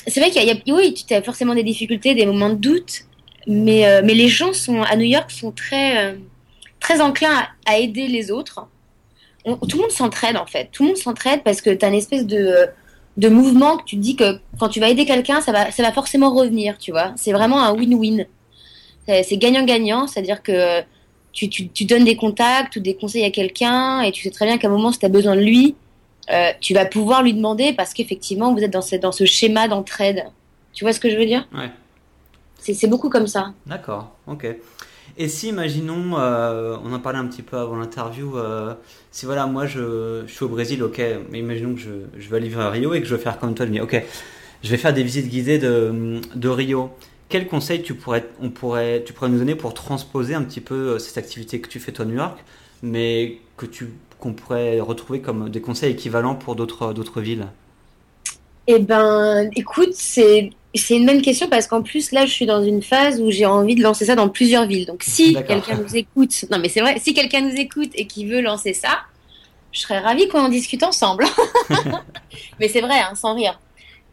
c'est 0.07 0.19
vrai 0.19 0.29
qu'il 0.31 0.43
y 0.43 0.49
a, 0.49 0.53
il 0.53 0.67
y 0.67 0.71
a- 0.71 0.75
oui, 0.75 0.93
tu 0.93 1.13
as 1.13 1.21
forcément 1.21 1.53
des 1.55 1.63
difficultés, 1.63 2.15
des 2.15 2.25
moments 2.25 2.49
de 2.49 2.55
doute, 2.55 3.05
mais, 3.47 3.87
euh, 3.87 4.01
mais 4.03 4.13
les 4.13 4.27
gens 4.27 4.53
sont, 4.53 4.81
à 4.81 4.95
New 4.95 5.05
York 5.05 5.31
sont 5.31 5.51
très, 5.51 6.05
euh, 6.05 6.15
très 6.79 7.01
enclins 7.01 7.47
à, 7.65 7.77
aider 7.77 8.07
les 8.07 8.31
autres. 8.31 8.67
Tout 9.45 9.77
le 9.77 9.81
monde 9.81 9.91
s'entraide, 9.91 10.37
en 10.37 10.45
fait. 10.45 10.69
Tout 10.71 10.83
le 10.83 10.89
monde 10.89 10.97
s'entraide 10.97 11.41
parce 11.43 11.61
que 11.61 11.69
tu 11.69 11.85
as 11.85 11.89
une 11.89 11.95
espèce 11.95 12.25
de, 12.25 12.67
de 13.17 13.29
mouvement 13.29 13.77
que 13.77 13.83
tu 13.83 13.95
te 13.95 14.01
dis 14.01 14.15
que 14.15 14.39
quand 14.59 14.69
tu 14.69 14.79
vas 14.79 14.89
aider 14.89 15.05
quelqu'un, 15.05 15.41
ça 15.41 15.51
va, 15.51 15.69
ça 15.69 15.83
va 15.83 15.91
forcément 15.91 16.33
revenir, 16.33 16.77
tu 16.79 16.91
vois. 16.91 17.13
C'est 17.15 17.31
vraiment 17.31 17.61
un 17.63 17.73
win-win. 17.73 18.25
C'est 19.07 19.37
gagnant-gagnant, 19.37 20.07
c'est-à-dire 20.07 20.41
que 20.41 20.81
tu, 21.31 21.47
tu, 21.47 21.69
tu 21.69 21.85
donnes 21.85 22.05
des 22.05 22.15
contacts 22.15 22.75
ou 22.75 22.79
des 22.79 22.95
conseils 22.95 23.23
à 23.23 23.29
quelqu'un 23.29 24.01
et 24.01 24.11
tu 24.11 24.23
sais 24.23 24.31
très 24.31 24.47
bien 24.47 24.57
qu'à 24.57 24.67
un 24.67 24.71
moment, 24.71 24.91
si 24.91 24.97
tu 24.97 25.05
as 25.05 25.09
besoin 25.09 25.35
de 25.35 25.41
lui, 25.41 25.75
euh, 26.31 26.51
tu 26.59 26.73
vas 26.73 26.85
pouvoir 26.85 27.21
lui 27.21 27.33
demander 27.33 27.73
parce 27.73 27.93
qu'effectivement, 27.93 28.53
vous 28.53 28.61
êtes 28.61 28.71
dans 28.71 28.81
ce, 28.81 28.95
dans 28.95 29.11
ce 29.11 29.25
schéma 29.25 29.67
d'entraide. 29.67 30.25
Tu 30.73 30.83
vois 30.83 30.93
ce 30.93 30.99
que 30.99 31.09
je 31.09 31.17
veux 31.17 31.25
dire? 31.25 31.47
Ouais. 31.53 31.69
C'est 32.73 32.87
beaucoup 32.87 33.09
comme 33.09 33.27
ça. 33.27 33.53
D'accord, 33.65 34.15
ok. 34.27 34.47
Et 35.17 35.27
si, 35.27 35.49
imaginons, 35.49 36.17
euh, 36.17 36.77
on 36.83 36.91
en 36.91 36.99
parlait 36.99 37.19
un 37.19 37.27
petit 37.27 37.43
peu 37.43 37.57
avant 37.57 37.75
l'interview, 37.77 38.37
euh, 38.37 38.73
si 39.11 39.25
voilà, 39.25 39.45
moi 39.45 39.65
je, 39.65 40.23
je 40.25 40.33
suis 40.33 40.43
au 40.43 40.49
Brésil, 40.49 40.83
ok, 40.83 41.01
mais 41.29 41.39
imaginons 41.39 41.75
que 41.75 41.79
je, 41.79 41.91
je 42.17 42.29
vais 42.29 42.37
aller 42.37 42.47
vivre 42.47 42.61
à 42.61 42.69
Rio 42.69 42.93
et 42.93 43.01
que 43.01 43.07
je 43.07 43.13
veux 43.15 43.21
faire 43.21 43.39
comme 43.39 43.53
toi, 43.53 43.65
je 43.65 43.71
me 43.71 43.75
dis, 43.77 43.81
ok, 43.81 44.03
je 44.63 44.69
vais 44.69 44.77
faire 44.77 44.93
des 44.93 45.03
visites 45.03 45.29
guidées 45.29 45.59
de, 45.59 46.19
de 46.33 46.49
Rio. 46.49 46.89
Quel 47.29 47.47
conseil 47.47 47.81
tu 47.81 47.93
pourrais, 47.93 48.27
on 48.41 48.49
pourrait, 48.49 49.03
tu 49.05 49.13
pourrais 49.13 49.29
nous 49.29 49.37
donner 49.37 49.55
pour 49.55 49.73
transposer 49.73 50.33
un 50.33 50.43
petit 50.43 50.61
peu 50.61 50.75
euh, 50.75 50.99
cette 50.99 51.17
activité 51.17 51.61
que 51.61 51.69
tu 51.69 51.79
fais 51.79 51.91
toi 51.91 52.03
à 52.03 52.07
New 52.07 52.15
York, 52.15 52.43
mais 52.81 53.37
que 53.57 53.65
tu, 53.65 53.93
qu'on 54.19 54.33
pourrait 54.33 54.79
retrouver 54.79 55.21
comme 55.21 55.49
des 55.49 55.61
conseils 55.61 55.91
équivalents 55.93 56.35
pour 56.35 56.55
d'autres, 56.55 56.93
d'autres 56.93 57.21
villes? 57.21 57.47
Eh 58.67 58.79
ben, 58.79 59.49
écoute, 59.55 59.93
c'est 59.93 60.49
c'est 60.77 60.95
une 60.95 61.05
bonne 61.05 61.21
question 61.21 61.47
parce 61.47 61.67
qu'en 61.67 61.81
plus 61.81 62.11
là, 62.11 62.25
je 62.25 62.31
suis 62.31 62.45
dans 62.45 62.63
une 62.63 62.81
phase 62.81 63.21
où 63.21 63.31
j'ai 63.31 63.45
envie 63.45 63.75
de 63.75 63.81
lancer 63.83 64.05
ça 64.05 64.15
dans 64.15 64.29
plusieurs 64.29 64.65
villes. 64.65 64.85
Donc, 64.85 65.03
si 65.03 65.33
quelqu'un 65.47 65.77
nous 65.77 65.95
écoute, 65.95 66.45
non 66.51 66.57
mais 66.59 66.69
c'est 66.69 66.81
vrai, 66.81 66.97
si 66.99 67.13
quelqu'un 67.13 67.41
nous 67.41 67.55
écoute 67.55 67.91
et 67.95 68.05
qui 68.07 68.25
veut 68.25 68.41
lancer 68.41 68.73
ça, 68.73 68.99
je 69.71 69.79
serais 69.81 69.99
ravie 69.99 70.27
qu'on 70.27 70.39
en 70.39 70.49
discute 70.49 70.83
ensemble. 70.83 71.25
mais 72.59 72.67
c'est 72.67 72.81
vrai, 72.81 72.99
hein, 72.99 73.13
sans 73.15 73.35
rire. 73.35 73.59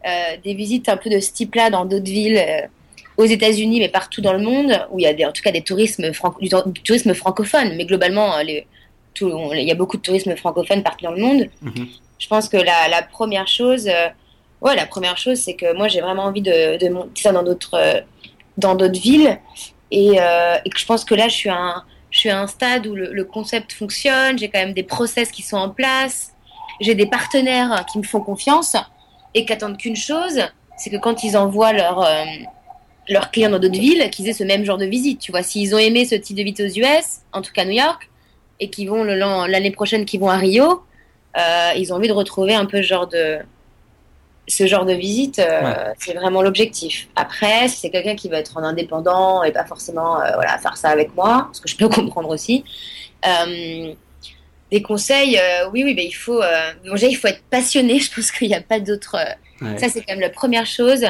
Euh, 0.05 0.35
des 0.43 0.53
visites 0.53 0.89
un 0.89 0.97
peu 0.97 1.09
de 1.09 1.19
ce 1.19 1.31
type-là 1.31 1.69
dans 1.69 1.85
d'autres 1.85 2.03
villes, 2.03 2.37
euh, 2.37 2.61
aux 3.15 3.25
États-Unis, 3.25 3.79
mais 3.79 3.89
partout 3.89 4.21
dans 4.21 4.33
le 4.33 4.39
monde, 4.39 4.85
où 4.91 4.99
il 4.99 5.03
y 5.03 5.05
a 5.07 5.13
des, 5.13 5.23
en 5.25 5.31
tout 5.31 5.41
cas 5.41 5.51
des 5.51 5.61
tourismes 5.61 6.09
du, 6.11 6.49
du 6.49 6.81
tourisme 6.81 7.13
francophone, 7.13 7.73
mais 7.77 7.85
globalement, 7.85 8.35
euh, 8.37 8.43
les, 8.43 8.67
tout- 9.13 9.27
on- 9.31 9.53
il 9.53 9.65
y 9.67 9.71
a 9.71 9.75
beaucoup 9.75 9.97
de 9.97 10.01
tourisme 10.01 10.35
francophone 10.35 10.83
partout 10.83 11.05
dans 11.05 11.11
le 11.11 11.21
monde. 11.21 11.45
Mhm. 11.61 11.87
Je 12.19 12.27
pense 12.27 12.49
que 12.49 12.57
la, 12.57 12.87
la 12.89 13.01
première 13.03 13.47
chose, 13.47 13.87
euh, 13.87 14.07
ouais, 14.63 14.75
la 14.75 14.85
première 14.85 15.17
chose, 15.17 15.39
c'est 15.39 15.55
que 15.55 15.75
moi 15.75 15.87
j'ai 15.87 16.01
vraiment 16.01 16.23
envie 16.23 16.41
de, 16.41 16.77
de 16.77 16.89
monter 16.89 17.21
ça 17.21 17.31
dans 17.31 17.43
d'autres, 17.43 17.75
euh, 17.75 18.01
dans 18.57 18.75
d'autres 18.75 18.99
villes, 18.99 19.39
et, 19.91 20.19
euh, 20.19 20.55
je 20.75 20.85
pense 20.85 21.05
que 21.05 21.13
là 21.13 21.27
je 21.27 21.35
suis 21.35 21.49
à 21.49 21.57
un, 21.57 21.83
je 22.09 22.19
suis 22.19 22.31
un 22.31 22.47
stade 22.47 22.87
où 22.87 22.95
le, 22.95 23.23
concept 23.25 23.73
fonctionne, 23.73 24.39
j'ai 24.39 24.49
quand 24.49 24.59
même 24.59 24.73
des 24.73 24.83
process 24.83 25.31
qui 25.31 25.41
sont 25.41 25.57
en 25.57 25.69
place, 25.69 26.33
j'ai 26.79 26.95
des 26.95 27.05
partenaires 27.05 27.85
qui 27.91 27.99
me 27.99 28.03
font 28.03 28.21
confiance. 28.21 28.75
Et 29.35 29.45
qui 29.45 29.53
attendent 29.53 29.77
qu'une 29.77 29.95
chose, 29.95 30.41
c'est 30.77 30.91
que 30.91 30.97
quand 30.97 31.23
ils 31.23 31.35
envoient 31.35 31.73
leur 31.73 32.03
euh, 32.03 32.23
leurs 33.09 33.31
clients 33.31 33.49
dans 33.49 33.57
d'autres 33.57 33.79
villes, 33.79 34.07
qu'ils 34.11 34.29
aient 34.29 34.33
ce 34.33 34.43
même 34.43 34.63
genre 34.63 34.77
de 34.77 34.85
visite. 34.85 35.19
Tu 35.19 35.31
vois, 35.31 35.41
s'ils 35.41 35.73
ont 35.73 35.79
aimé 35.79 36.05
ce 36.05 36.13
type 36.13 36.37
de 36.37 36.43
visite 36.43 36.59
aux 36.59 36.79
US, 36.79 37.21
en 37.31 37.41
tout 37.41 37.51
cas 37.51 37.63
à 37.63 37.65
New 37.65 37.71
York, 37.71 38.11
et 38.59 38.69
qu'ils 38.69 38.91
vont 38.91 39.03
l'année 39.03 39.71
prochaine, 39.71 40.05
qu'ils 40.05 40.19
vont 40.19 40.29
à 40.29 40.37
Rio, 40.37 40.83
ils 41.75 41.91
ont 41.91 41.95
envie 41.95 42.07
de 42.07 42.13
retrouver 42.13 42.53
un 42.53 42.65
peu 42.65 42.77
ce 42.77 42.87
genre 42.87 43.07
de 43.07 43.39
ce 44.47 44.67
genre 44.67 44.85
de 44.85 44.93
visite. 44.93 45.39
euh, 45.39 45.91
C'est 45.97 46.13
vraiment 46.13 46.41
l'objectif. 46.41 47.07
Après, 47.15 47.67
si 47.69 47.77
c'est 47.77 47.89
quelqu'un 47.89 48.15
qui 48.15 48.29
va 48.29 48.39
être 48.39 48.57
en 48.57 48.63
indépendant 48.63 49.43
et 49.43 49.51
pas 49.51 49.65
forcément 49.65 50.21
euh, 50.21 50.31
voilà 50.35 50.57
faire 50.57 50.75
ça 50.77 50.89
avec 50.89 51.15
moi, 51.15 51.49
ce 51.53 51.61
que 51.61 51.69
je 51.69 51.77
peux 51.77 51.89
comprendre 51.99 52.29
aussi. 52.29 52.63
euh, 53.25 53.93
des 54.71 54.81
conseils, 54.81 55.39
oui, 55.71 55.83
oui, 55.83 55.93
ben, 55.93 56.03
il 56.03 56.15
faut, 56.15 56.41
bon, 56.83 56.93
déjà, 56.93 57.05
il 57.07 57.13
faut 57.15 57.27
être 57.27 57.43
passionné. 57.51 57.99
Je 58.05 58.11
pense 58.11 58.31
qu'il 58.31 58.47
n'y 58.47 58.55
a 58.55 58.61
pas 58.61 58.79
d'autre. 58.79 59.15
Ouais. 59.61 59.77
ça, 59.77 59.87
c'est 59.87 60.01
quand 60.01 60.13
même 60.13 60.19
la 60.19 60.31
première 60.31 60.65
chose. 60.65 61.05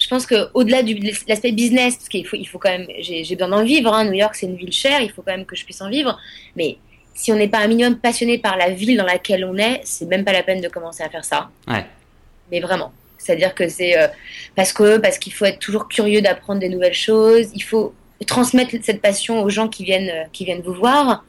Je 0.00 0.08
pense 0.08 0.26
que 0.26 0.48
au-delà 0.54 0.82
de 0.82 0.92
l'aspect 1.28 1.52
business, 1.52 1.96
parce 1.96 2.08
qu'il 2.08 2.26
faut, 2.26 2.34
il 2.36 2.46
faut 2.46 2.58
quand 2.58 2.68
même, 2.70 2.88
j'ai 2.98 3.22
j'ai 3.22 3.36
besoin 3.36 3.56
d'en 3.56 3.62
vivre. 3.64 3.94
Hein. 3.94 4.06
New 4.06 4.12
York, 4.14 4.34
c'est 4.34 4.46
une 4.46 4.56
ville 4.56 4.72
chère, 4.72 5.00
il 5.02 5.10
faut 5.12 5.22
quand 5.22 5.30
même 5.36 5.46
que 5.46 5.54
je 5.54 5.64
puisse 5.64 5.80
en 5.82 5.88
vivre. 5.88 6.18
Mais 6.56 6.78
si 7.14 7.30
on 7.32 7.36
n'est 7.36 7.46
pas 7.48 7.58
un 7.60 7.68
minimum 7.68 7.96
passionné 7.96 8.38
par 8.38 8.56
la 8.56 8.70
ville 8.70 8.96
dans 8.98 9.04
laquelle 9.06 9.44
on 9.44 9.56
est, 9.56 9.80
c'est 9.84 10.06
même 10.06 10.24
pas 10.24 10.32
la 10.32 10.42
peine 10.42 10.60
de 10.60 10.68
commencer 10.68 11.04
à 11.04 11.08
faire 11.08 11.24
ça. 11.24 11.48
Ouais. 11.68 11.86
Mais 12.50 12.60
vraiment, 12.60 12.92
C'est-à-dire 13.18 13.54
que 13.54 13.68
c'est 13.68 13.98
euh, 13.98 14.08
parce 14.54 14.72
que 14.72 14.98
parce 14.98 15.18
qu'il 15.18 15.32
faut 15.32 15.44
être 15.44 15.58
toujours 15.58 15.88
curieux 15.88 16.20
d'apprendre 16.20 16.60
des 16.60 16.68
nouvelles 16.68 16.94
choses. 16.94 17.48
Il 17.54 17.62
faut 17.62 17.94
transmettre 18.26 18.74
cette 18.82 19.02
passion 19.02 19.42
aux 19.42 19.50
gens 19.50 19.68
qui 19.68 19.84
viennent 19.84 20.10
euh, 20.10 20.24
qui 20.32 20.44
viennent 20.44 20.62
vous 20.62 20.74
voir. 20.74 21.24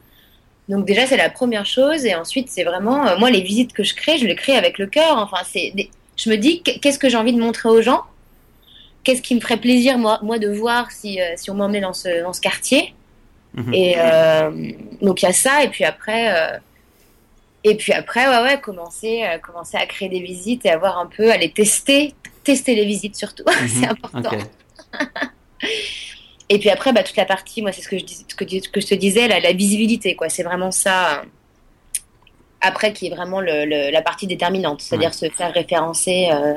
Donc 0.68 0.84
déjà 0.84 1.06
c'est 1.06 1.16
la 1.16 1.30
première 1.30 1.66
chose 1.66 2.04
et 2.04 2.14
ensuite 2.14 2.48
c'est 2.50 2.64
vraiment 2.64 3.06
euh, 3.06 3.18
moi 3.18 3.30
les 3.30 3.40
visites 3.40 3.72
que 3.72 3.82
je 3.82 3.94
crée, 3.94 4.18
je 4.18 4.26
les 4.26 4.36
crée 4.36 4.56
avec 4.56 4.78
le 4.78 4.86
cœur. 4.86 5.16
Enfin 5.18 5.42
c'est 5.44 5.72
je 6.16 6.30
me 6.30 6.36
dis 6.36 6.62
qu'est-ce 6.62 6.98
que 6.98 7.08
j'ai 7.08 7.16
envie 7.16 7.32
de 7.32 7.40
montrer 7.40 7.68
aux 7.68 7.82
gens, 7.82 8.02
qu'est-ce 9.02 9.22
qui 9.22 9.34
me 9.34 9.40
ferait 9.40 9.56
plaisir 9.56 9.98
moi 9.98 10.18
moi 10.22 10.38
de 10.38 10.48
voir 10.48 10.90
si 10.90 11.18
si 11.36 11.50
on 11.50 11.54
m'emmenait 11.54 11.80
dans 11.80 11.94
ce 11.94 12.22
dans 12.22 12.32
ce 12.32 12.40
quartier? 12.40 12.94
Mhm. 13.54 13.74
Et 13.74 13.96
donc 15.00 15.22
il 15.22 15.24
y 15.24 15.28
a 15.28 15.32
ça 15.32 15.64
et 15.64 15.68
puis 15.68 15.84
après 15.84 16.60
et 17.68 17.74
puis 17.76 17.92
après, 17.92 18.28
ouais, 18.28 18.42
ouais, 18.42 18.60
commencer, 18.60 19.24
euh, 19.24 19.38
commencer 19.38 19.76
à 19.76 19.86
créer 19.86 20.08
des 20.08 20.20
visites 20.20 20.64
et 20.66 20.70
avoir 20.70 20.98
un 20.98 21.06
peu, 21.06 21.30
à 21.30 21.36
les 21.36 21.50
tester, 21.50 22.14
tester 22.44 22.74
les 22.74 22.84
visites 22.84 23.16
surtout, 23.16 23.44
c'est 23.68 23.86
mhm. 23.86 23.90
important. 23.90 24.30
et 26.48 26.58
puis 26.58 26.70
après, 26.70 26.92
bah, 26.92 27.02
toute 27.02 27.16
la 27.16 27.26
partie, 27.26 27.62
moi, 27.62 27.72
c'est 27.72 27.82
ce 27.82 27.88
que 27.88 27.98
je, 27.98 28.04
dis, 28.04 28.24
que, 28.36 28.44
que 28.70 28.80
je 28.80 28.86
te 28.86 28.94
disais, 28.94 29.28
la, 29.28 29.40
la 29.40 29.52
visibilité, 29.52 30.16
quoi. 30.16 30.28
C'est 30.28 30.42
vraiment 30.42 30.70
ça, 30.70 31.22
après, 32.60 32.92
qui 32.92 33.06
est 33.06 33.14
vraiment 33.14 33.40
le, 33.40 33.90
la 33.90 34.02
partie 34.02 34.26
déterminante, 34.26 34.80
c'est-à-dire 34.80 35.14
se 35.14 35.28
faire 35.30 35.52
référencer 35.52 36.28
euh, 36.32 36.54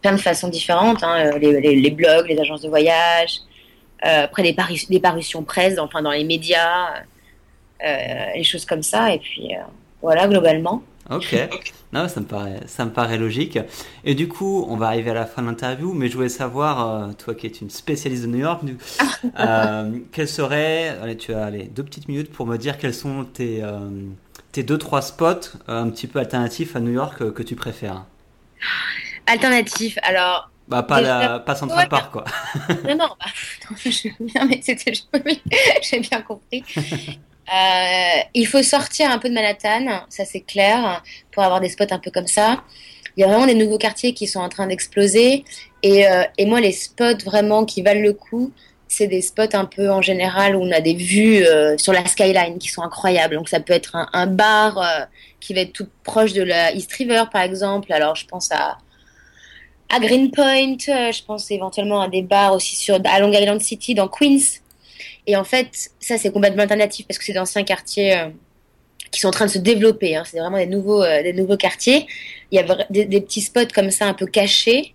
plein 0.00 0.12
de 0.12 0.20
façons 0.20 0.48
différentes, 0.48 1.02
hein, 1.02 1.38
les, 1.38 1.60
les, 1.60 1.90
blogs, 1.90 2.26
les 2.26 2.38
agences 2.38 2.62
de 2.62 2.68
voyage, 2.68 3.40
euh, 4.04 4.24
après 4.24 4.42
les, 4.42 4.56
les 4.88 5.00
parutions 5.00 5.44
presse, 5.44 5.78
enfin 5.78 6.02
dans 6.02 6.10
les 6.10 6.24
médias, 6.24 6.88
euh, 7.84 8.24
les 8.34 8.44
choses 8.44 8.64
comme 8.64 8.82
ça, 8.82 9.12
et 9.14 9.18
puis 9.18 9.50
voilà, 10.02 10.28
globalement. 10.28 10.82
Ok, 11.10 11.36
non, 11.92 12.08
ça 12.08 12.20
me 12.20 12.26
paraît, 12.26 12.60
ça 12.66 12.84
me 12.84 12.90
paraît 12.90 13.18
logique. 13.18 13.58
Et 14.04 14.14
du 14.14 14.28
coup, 14.28 14.64
on 14.68 14.76
va 14.76 14.86
arriver 14.86 15.10
à 15.10 15.14
la 15.14 15.26
fin 15.26 15.42
de 15.42 15.48
l'interview, 15.48 15.92
mais 15.92 16.08
je 16.08 16.14
voulais 16.14 16.28
savoir, 16.28 16.88
euh, 16.88 17.12
toi 17.12 17.34
qui 17.34 17.46
es 17.46 17.50
une 17.50 17.70
spécialiste 17.70 18.22
de 18.22 18.28
New 18.28 18.38
York, 18.38 18.62
euh, 19.38 19.98
quels 20.12 20.28
seraient, 20.28 20.88
allez, 21.02 21.16
tu 21.16 21.34
as 21.34 21.50
deux 21.50 21.82
petites 21.82 22.08
minutes 22.08 22.30
pour 22.32 22.46
me 22.46 22.56
dire 22.56 22.78
quels 22.78 22.94
sont 22.94 23.24
tes, 23.24 23.62
euh, 23.62 23.90
tes 24.52 24.62
deux 24.62 24.78
trois 24.78 25.02
spots 25.02 25.58
un 25.66 25.90
petit 25.90 26.06
peu 26.06 26.20
alternatifs 26.20 26.76
à 26.76 26.80
New 26.80 26.92
York 26.92 27.32
que 27.32 27.42
tu 27.42 27.56
préfères? 27.56 28.04
Alternatifs, 29.26 29.98
alors. 30.02 30.50
Bah 30.68 30.84
pas 30.84 31.00
la, 31.00 31.40
pas 31.40 31.56
Central 31.56 31.88
Park 31.88 32.12
quoi. 32.12 32.24
non 32.88 32.96
non, 32.96 33.08
bah, 33.18 33.26
non 33.70 33.76
je, 33.76 34.08
mais 34.48 34.60
c'était, 34.62 34.92
j'ai 35.82 36.00
bien 36.00 36.22
compris. 36.22 36.64
Euh, 37.48 38.20
il 38.34 38.46
faut 38.46 38.62
sortir 38.62 39.10
un 39.10 39.18
peu 39.18 39.28
de 39.28 39.34
Manhattan, 39.34 40.04
ça 40.08 40.24
c'est 40.24 40.40
clair, 40.40 41.02
pour 41.32 41.42
avoir 41.42 41.60
des 41.60 41.68
spots 41.68 41.84
un 41.90 41.98
peu 41.98 42.10
comme 42.10 42.26
ça. 42.26 42.62
Il 43.16 43.20
y 43.20 43.24
a 43.24 43.26
vraiment 43.26 43.46
des 43.46 43.54
nouveaux 43.54 43.78
quartiers 43.78 44.14
qui 44.14 44.26
sont 44.26 44.40
en 44.40 44.48
train 44.48 44.66
d'exploser. 44.66 45.44
Et, 45.82 46.06
euh, 46.06 46.22
moi, 46.46 46.60
les 46.60 46.72
spots 46.72 47.18
vraiment 47.24 47.64
qui 47.64 47.82
valent 47.82 48.00
le 48.00 48.14
coup, 48.14 48.52
c'est 48.88 49.06
des 49.06 49.20
spots 49.20 49.54
un 49.54 49.64
peu 49.64 49.90
en 49.90 50.00
général 50.02 50.54
où 50.56 50.62
on 50.62 50.70
a 50.70 50.80
des 50.80 50.94
vues 50.94 51.44
euh, 51.44 51.76
sur 51.78 51.92
la 51.92 52.06
skyline 52.06 52.58
qui 52.58 52.68
sont 52.68 52.82
incroyables. 52.82 53.34
Donc 53.34 53.48
ça 53.48 53.60
peut 53.60 53.72
être 53.72 53.96
un, 53.96 54.08
un 54.12 54.26
bar 54.26 55.08
qui 55.40 55.54
va 55.54 55.60
être 55.60 55.72
tout 55.72 55.88
proche 56.04 56.32
de 56.32 56.42
la 56.42 56.72
East 56.72 56.92
River, 56.92 57.24
par 57.32 57.42
exemple. 57.42 57.92
Alors 57.92 58.16
je 58.16 58.26
pense 58.26 58.50
à, 58.52 58.78
à 59.90 59.98
Greenpoint, 59.98 60.76
je 60.78 61.24
pense 61.24 61.50
éventuellement 61.50 62.00
à 62.00 62.08
des 62.08 62.22
bars 62.22 62.54
aussi 62.54 62.76
sur, 62.76 62.98
à 63.04 63.20
Long 63.20 63.32
Island 63.32 63.60
City 63.60 63.94
dans 63.94 64.08
Queens 64.08 64.61
et 65.26 65.36
en 65.36 65.44
fait, 65.44 65.90
ça, 66.00 66.18
c'est 66.18 66.32
complètement 66.32 66.62
alternatif 66.62 67.06
parce 67.06 67.18
que 67.18 67.24
c'est 67.24 67.32
d'anciens 67.32 67.62
quartiers 67.62 68.18
euh, 68.18 68.28
qui 69.10 69.20
sont 69.20 69.28
en 69.28 69.32
train 69.32 69.46
de 69.46 69.50
se 69.50 69.58
développer. 69.58 70.16
Hein. 70.16 70.24
C'est 70.26 70.38
vraiment 70.38 70.58
des 70.58 70.66
nouveaux, 70.66 71.02
euh, 71.02 71.22
des 71.22 71.32
nouveaux 71.32 71.56
quartiers. 71.56 72.06
Il 72.50 72.56
y 72.56 72.58
a 72.58 72.86
des, 72.90 73.20
petits 73.20 73.40
spots 73.40 73.72
comme 73.74 73.90
ça, 73.90 74.06
un 74.06 74.14
peu 74.14 74.26
cachés. 74.26 74.94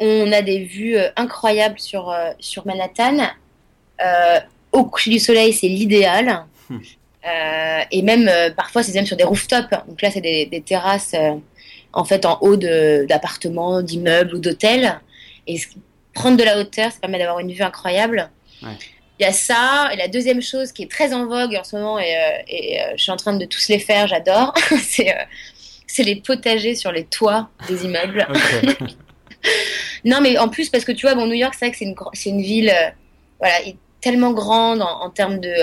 On 0.00 0.32
a 0.32 0.42
des 0.42 0.60
vues 0.60 0.96
euh, 0.96 1.08
incroyables 1.16 1.78
sur, 1.78 2.14
sur 2.38 2.66
Manhattan. 2.66 3.28
au 4.72 4.84
coucher 4.84 5.10
du 5.10 5.18
soleil, 5.18 5.52
c'est 5.52 5.68
l'idéal. 5.68 6.44
Hmm. 6.70 6.80
et 7.90 8.02
même, 8.02 8.30
parfois, 8.54 8.82
c'est 8.82 8.94
même 8.94 9.06
sur 9.06 9.16
des 9.16 9.24
rooftops. 9.24 9.70
Donc 9.86 10.00
là, 10.00 10.10
c'est 10.10 10.20
des, 10.20 10.46
des, 10.46 10.60
terrasses, 10.62 11.14
en 11.92 12.04
fait, 12.04 12.24
en 12.24 12.38
haut 12.40 12.56
d'appartements, 12.56 13.82
d'immeubles 13.82 14.34
ou 14.34 14.38
d'hôtels. 14.38 15.00
Et 15.46 15.58
prendre 16.14 16.36
de 16.36 16.44
la 16.44 16.58
hauteur, 16.58 16.90
ça 16.92 16.98
permet 17.00 17.18
d'avoir 17.18 17.40
une 17.40 17.52
vue 17.52 17.62
incroyable. 17.62 18.30
Ouais. 18.62 18.68
Il 19.18 19.24
y 19.24 19.26
a 19.26 19.32
ça. 19.32 19.90
Et 19.92 19.96
la 19.96 20.08
deuxième 20.08 20.40
chose 20.40 20.72
qui 20.72 20.84
est 20.84 20.90
très 20.90 21.12
en 21.12 21.26
vogue 21.26 21.56
en 21.56 21.64
ce 21.64 21.76
moment, 21.76 21.98
et, 21.98 22.14
euh, 22.14 22.42
et 22.46 22.80
euh, 22.80 22.84
je 22.96 23.02
suis 23.02 23.10
en 23.10 23.16
train 23.16 23.36
de 23.36 23.44
tous 23.44 23.68
les 23.68 23.78
faire, 23.78 24.06
j'adore, 24.06 24.54
c'est 24.82 25.10
euh, 25.10 25.22
c'est 25.86 26.02
les 26.02 26.16
potagers 26.16 26.74
sur 26.74 26.92
les 26.92 27.04
toits 27.04 27.48
des 27.66 27.84
immeubles. 27.84 28.26
non, 30.04 30.20
mais 30.20 30.36
en 30.36 30.48
plus, 30.48 30.68
parce 30.68 30.84
que 30.84 30.92
tu 30.92 31.06
vois, 31.06 31.14
bon, 31.14 31.26
New 31.26 31.32
York, 31.32 31.54
c'est 31.54 31.64
vrai 31.66 31.72
que 31.72 31.78
c'est 31.78 31.86
une, 31.86 31.94
c'est 32.12 32.28
une 32.28 32.42
ville 32.42 32.72
voilà, 33.38 33.54
tellement 34.02 34.32
grande 34.32 34.82
en, 34.82 35.08
termes 35.08 35.40
de. 35.40 35.54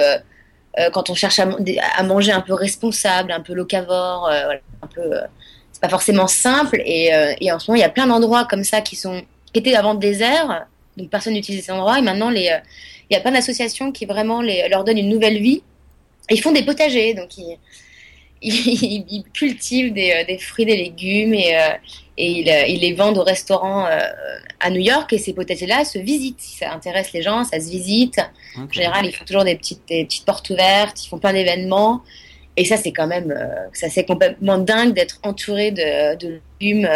quand 0.92 1.12
on 1.12 1.14
cherche 1.14 1.38
à, 1.38 1.48
à, 1.96 2.04
manger 2.04 2.32
un 2.32 2.42
peu 2.42 2.56
responsable, 2.56 3.32
un 3.32 3.42
peu 3.42 3.54
locavore, 3.54 4.28
un 4.30 4.88
peu. 4.88 5.12
c'est 5.72 5.82
pas 5.82 5.90
forcément 5.90 6.26
simple. 6.26 6.82
Et, 6.84 7.12
et, 7.40 7.52
en 7.52 7.60
ce 7.60 7.70
moment, 7.70 7.78
il 7.78 7.82
y 7.82 7.86
a 7.86 7.90
plein 7.90 8.08
d'endroits 8.08 8.46
comme 8.46 8.64
ça 8.64 8.82
qui 8.82 8.96
sont 8.96 9.22
qui 9.54 9.60
étaient 9.60 9.76
avant 9.76 9.94
déserts, 9.94 10.66
donc 10.98 11.12
personne 11.12 11.34
n'utilisait 11.34 11.66
ces 11.66 11.72
endroits, 11.72 12.00
et 12.00 12.02
maintenant 12.02 12.32
les 12.32 12.52
il 13.10 13.14
y 13.14 13.18
a 13.18 13.20
plein 13.20 13.32
d'associations 13.32 13.92
qui 13.92 14.06
vraiment 14.06 14.42
les, 14.42 14.68
leur 14.70 14.84
donnent 14.84 14.98
une 14.98 15.10
nouvelle 15.10 15.42
vie. 15.42 15.62
Ils 16.30 16.42
font 16.42 16.52
des 16.52 16.64
potagers, 16.64 17.14
donc 17.14 17.38
ils, 17.38 17.58
ils, 18.46 19.24
cultivent 19.34 19.94
des, 19.94 20.12
euh, 20.12 20.24
des, 20.26 20.38
fruits, 20.38 20.66
des 20.66 20.78
légumes 20.78 21.34
et, 21.34 21.56
euh, 21.56 21.70
et 22.18 22.52
euh, 22.52 22.68
ils, 22.68 22.80
les 22.80 22.94
vendent 22.94 23.18
au 23.18 23.24
restaurant 23.24 23.88
à 24.60 24.70
New 24.70 24.82
York. 24.82 25.12
Et 25.14 25.18
ces 25.18 25.34
potagers-là 25.34 25.84
se 25.86 26.00
visitent. 26.00 26.40
Si 26.40 26.58
ça 26.58 26.72
intéresse 26.72 27.12
les 27.14 27.22
gens, 27.22 27.44
ça 27.44 27.60
se 27.60 27.70
visite. 27.70 28.20
En 28.58 28.72
général, 28.72 29.06
ils 29.06 29.16
font 29.16 29.26
toujours 29.26 29.44
des 29.44 29.56
petites, 29.56 29.88
des 29.88 30.06
petites 30.06 30.26
portes 30.26 30.50
ouvertes, 30.50 31.04
ils 31.04 31.10
font 31.10 31.18
plein 31.18 31.34
d'événements. 31.34 32.02
Et 32.58 32.66
ça, 32.66 32.78
c'est 32.78 32.94
quand 32.94 33.08
même, 33.08 33.36
ça 33.74 33.90
c'est 33.90 34.06
complètement 34.06 34.58
dingue 34.58 34.94
d'être 34.94 35.20
entouré 35.24 35.72
de, 35.72 36.16
de 36.16 36.40
légumes 36.62 36.90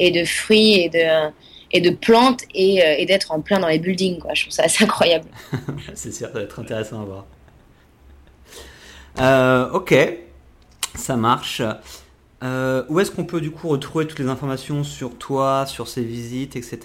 et 0.00 0.10
de 0.10 0.24
fruits 0.24 0.80
et 0.80 0.88
de 0.88 1.30
et 1.72 1.80
de 1.80 1.90
plantes 1.90 2.42
et, 2.54 2.82
euh, 2.82 2.96
et 2.98 3.06
d'être 3.06 3.30
en 3.32 3.40
plein 3.40 3.58
dans 3.60 3.68
les 3.68 3.78
buildings. 3.78 4.18
Quoi. 4.18 4.34
Je 4.34 4.42
trouve 4.42 4.52
ça 4.52 4.64
assez 4.64 4.84
incroyable. 4.84 5.26
c'est 5.94 6.12
sûr, 6.12 6.28
ça 6.28 6.34
va 6.34 6.42
être 6.42 6.58
intéressant 6.58 7.02
à 7.02 7.04
voir. 7.04 7.24
Euh, 9.18 9.70
ok, 9.72 9.94
ça 10.94 11.16
marche. 11.16 11.62
Euh, 12.42 12.84
où 12.88 13.00
est-ce 13.00 13.10
qu'on 13.10 13.24
peut 13.24 13.40
du 13.40 13.50
coup 13.50 13.68
retrouver 13.68 14.06
toutes 14.06 14.18
les 14.18 14.28
informations 14.28 14.82
sur 14.82 15.16
toi, 15.16 15.66
sur 15.66 15.88
ces 15.88 16.02
visites, 16.02 16.56
etc. 16.56 16.78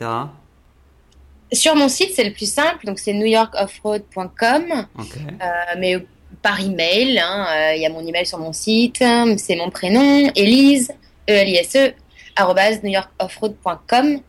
Sur 1.54 1.76
mon 1.76 1.88
site, 1.88 2.12
c'est 2.14 2.24
le 2.24 2.34
plus 2.34 2.52
simple, 2.52 2.86
donc 2.86 3.00
c'est 3.00 3.14
newyorkoffroad.com. 3.14 4.88
Okay. 5.00 5.20
Euh, 5.42 5.76
mais 5.78 6.06
par 6.42 6.60
email, 6.60 7.20
hein, 7.20 7.74
il 7.76 7.82
y 7.82 7.86
a 7.86 7.90
mon 7.90 8.06
email 8.06 8.26
sur 8.26 8.40
mon 8.40 8.52
site, 8.52 8.98
c'est 9.38 9.56
mon 9.56 9.70
prénom, 9.70 10.30
Elise, 10.36 10.92
E-L-I-S-E, 11.30 11.94
e, 12.38 12.86
newyorkoffroad.com. 12.86 14.20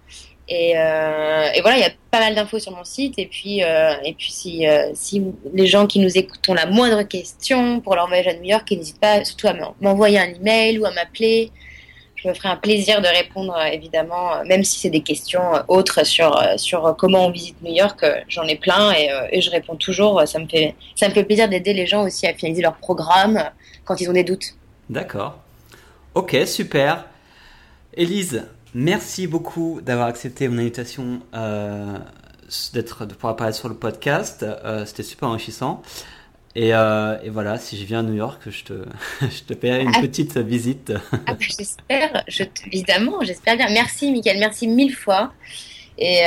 Et, 0.49 0.75
euh, 0.77 1.49
et, 1.55 1.61
voilà, 1.61 1.77
il 1.77 1.81
y 1.81 1.85
a 1.85 1.91
pas 2.11 2.21
mal 2.21 2.35
d'infos 2.35 2.59
sur 2.59 2.73
mon 2.73 2.85
site. 2.85 3.15
Et 3.19 3.27
puis, 3.27 3.65
euh, 3.65 3.95
et 4.05 4.15
puis 4.15 4.31
si, 4.31 4.67
euh, 4.67 4.91
si 4.95 5.23
les 5.53 5.67
gens 5.67 5.87
qui 5.87 5.99
nous 5.99 6.17
écoutent 6.17 6.49
ont 6.49 6.55
la 6.55 6.67
moindre 6.67 7.03
question 7.03 7.81
pour 7.81 7.97
leur 7.97 8.07
voyage 8.07 8.29
à 8.29 8.35
New 8.35 8.45
York, 8.45 8.67
ils 8.71 8.79
n'hésitent 8.79 9.01
pas 9.01 9.25
surtout 9.25 9.49
à 9.49 9.55
m'envoyer 9.81 10.19
un 10.19 10.33
email 10.35 10.79
ou 10.79 10.87
à 10.87 10.93
m'appeler. 10.93 11.51
Je 12.15 12.29
me 12.29 12.35
ferai 12.35 12.49
un 12.49 12.57
plaisir 12.57 13.03
de 13.03 13.09
répondre, 13.09 13.57
évidemment, 13.73 14.43
même 14.47 14.65
si 14.65 14.79
c'est 14.79 14.91
des 14.91 15.03
questions 15.03 15.43
autres 15.69 16.05
sur, 16.05 16.41
sur 16.57 16.97
comment 16.97 17.27
on 17.27 17.31
visite 17.31 17.61
New 17.63 17.75
York. 17.75 18.05
J'en 18.29 18.45
ai 18.45 18.57
plein 18.57 18.93
et, 18.93 19.11
et, 19.31 19.41
je 19.41 19.51
réponds 19.51 19.77
toujours. 19.77 20.23
Ça 20.27 20.39
me 20.39 20.47
fait, 20.49 20.75
ça 20.95 21.09
me 21.09 21.15
fait 21.15 21.25
plaisir 21.25 21.49
d'aider 21.49 21.75
les 21.75 21.87
gens 21.87 22.05
aussi 22.05 22.27
à 22.27 22.33
finaliser 22.33 22.63
leur 22.63 22.77
programme 22.77 23.51
quand 23.85 24.01
ils 24.01 24.09
ont 24.09 24.15
des 24.15 24.25
doutes. 24.25 24.55
D'accord. 24.89 25.39
Ok, 26.15 26.35
super. 26.47 27.05
Élise, 27.95 28.47
Merci 28.79 29.27
beaucoup 29.27 29.81
d'avoir 29.81 30.07
accepté 30.07 30.49
mon 30.49 30.59
invitation 30.59 31.23
euh, 31.35 31.99
d'être 32.75 33.07
de 33.07 33.15
pouvoir 33.15 33.33
apparaître 33.33 33.57
sur 33.57 33.71
le 33.71 33.75
podcast. 33.75 34.43
Euh, 34.43 34.85
c'était 34.85 35.03
super 35.03 35.31
enrichissant. 35.31 35.81
Et, 36.55 36.75
euh, 36.75 37.17
et, 37.23 37.31
voilà, 37.31 37.59
si 37.59 37.79
je 37.79 37.85
viens 37.87 38.01
à 38.01 38.03
New 38.03 38.13
York, 38.13 38.43
je 38.45 38.65
te, 38.65 38.75
je 39.23 39.45
te 39.45 39.55
paierai 39.55 39.81
une 39.81 39.93
ah. 39.95 40.01
petite 40.03 40.37
visite. 40.37 40.93
Ah 41.11 41.33
bah, 41.33 41.37
j'espère, 41.39 42.23
je 42.29 42.45
évidemment, 42.67 43.23
j'espère 43.23 43.57
bien. 43.57 43.71
Merci, 43.71 44.13
Mickaël, 44.13 44.39
merci 44.39 44.69
mille 44.69 44.95
fois. 44.95 45.33
Et, 45.97 46.25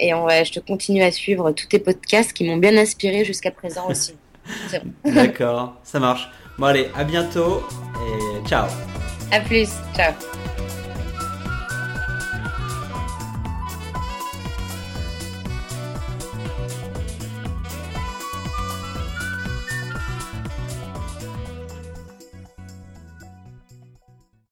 et 0.00 0.12
on 0.12 0.24
va, 0.24 0.42
je 0.42 0.50
te 0.50 0.58
continue 0.58 1.04
à 1.04 1.12
suivre 1.12 1.52
tous 1.52 1.68
tes 1.68 1.78
podcasts 1.78 2.32
qui 2.32 2.42
m'ont 2.42 2.56
bien 2.56 2.76
inspiré 2.76 3.24
jusqu'à 3.24 3.52
présent 3.52 3.88
aussi. 3.88 4.14
D'accord, 5.04 5.76
ça 5.84 6.00
marche. 6.00 6.28
Bon, 6.58 6.66
allez, 6.66 6.88
à 6.96 7.04
bientôt 7.04 7.62
et 8.00 8.48
ciao. 8.48 8.66
À 9.30 9.38
plus, 9.38 9.68
ciao. 9.94 10.12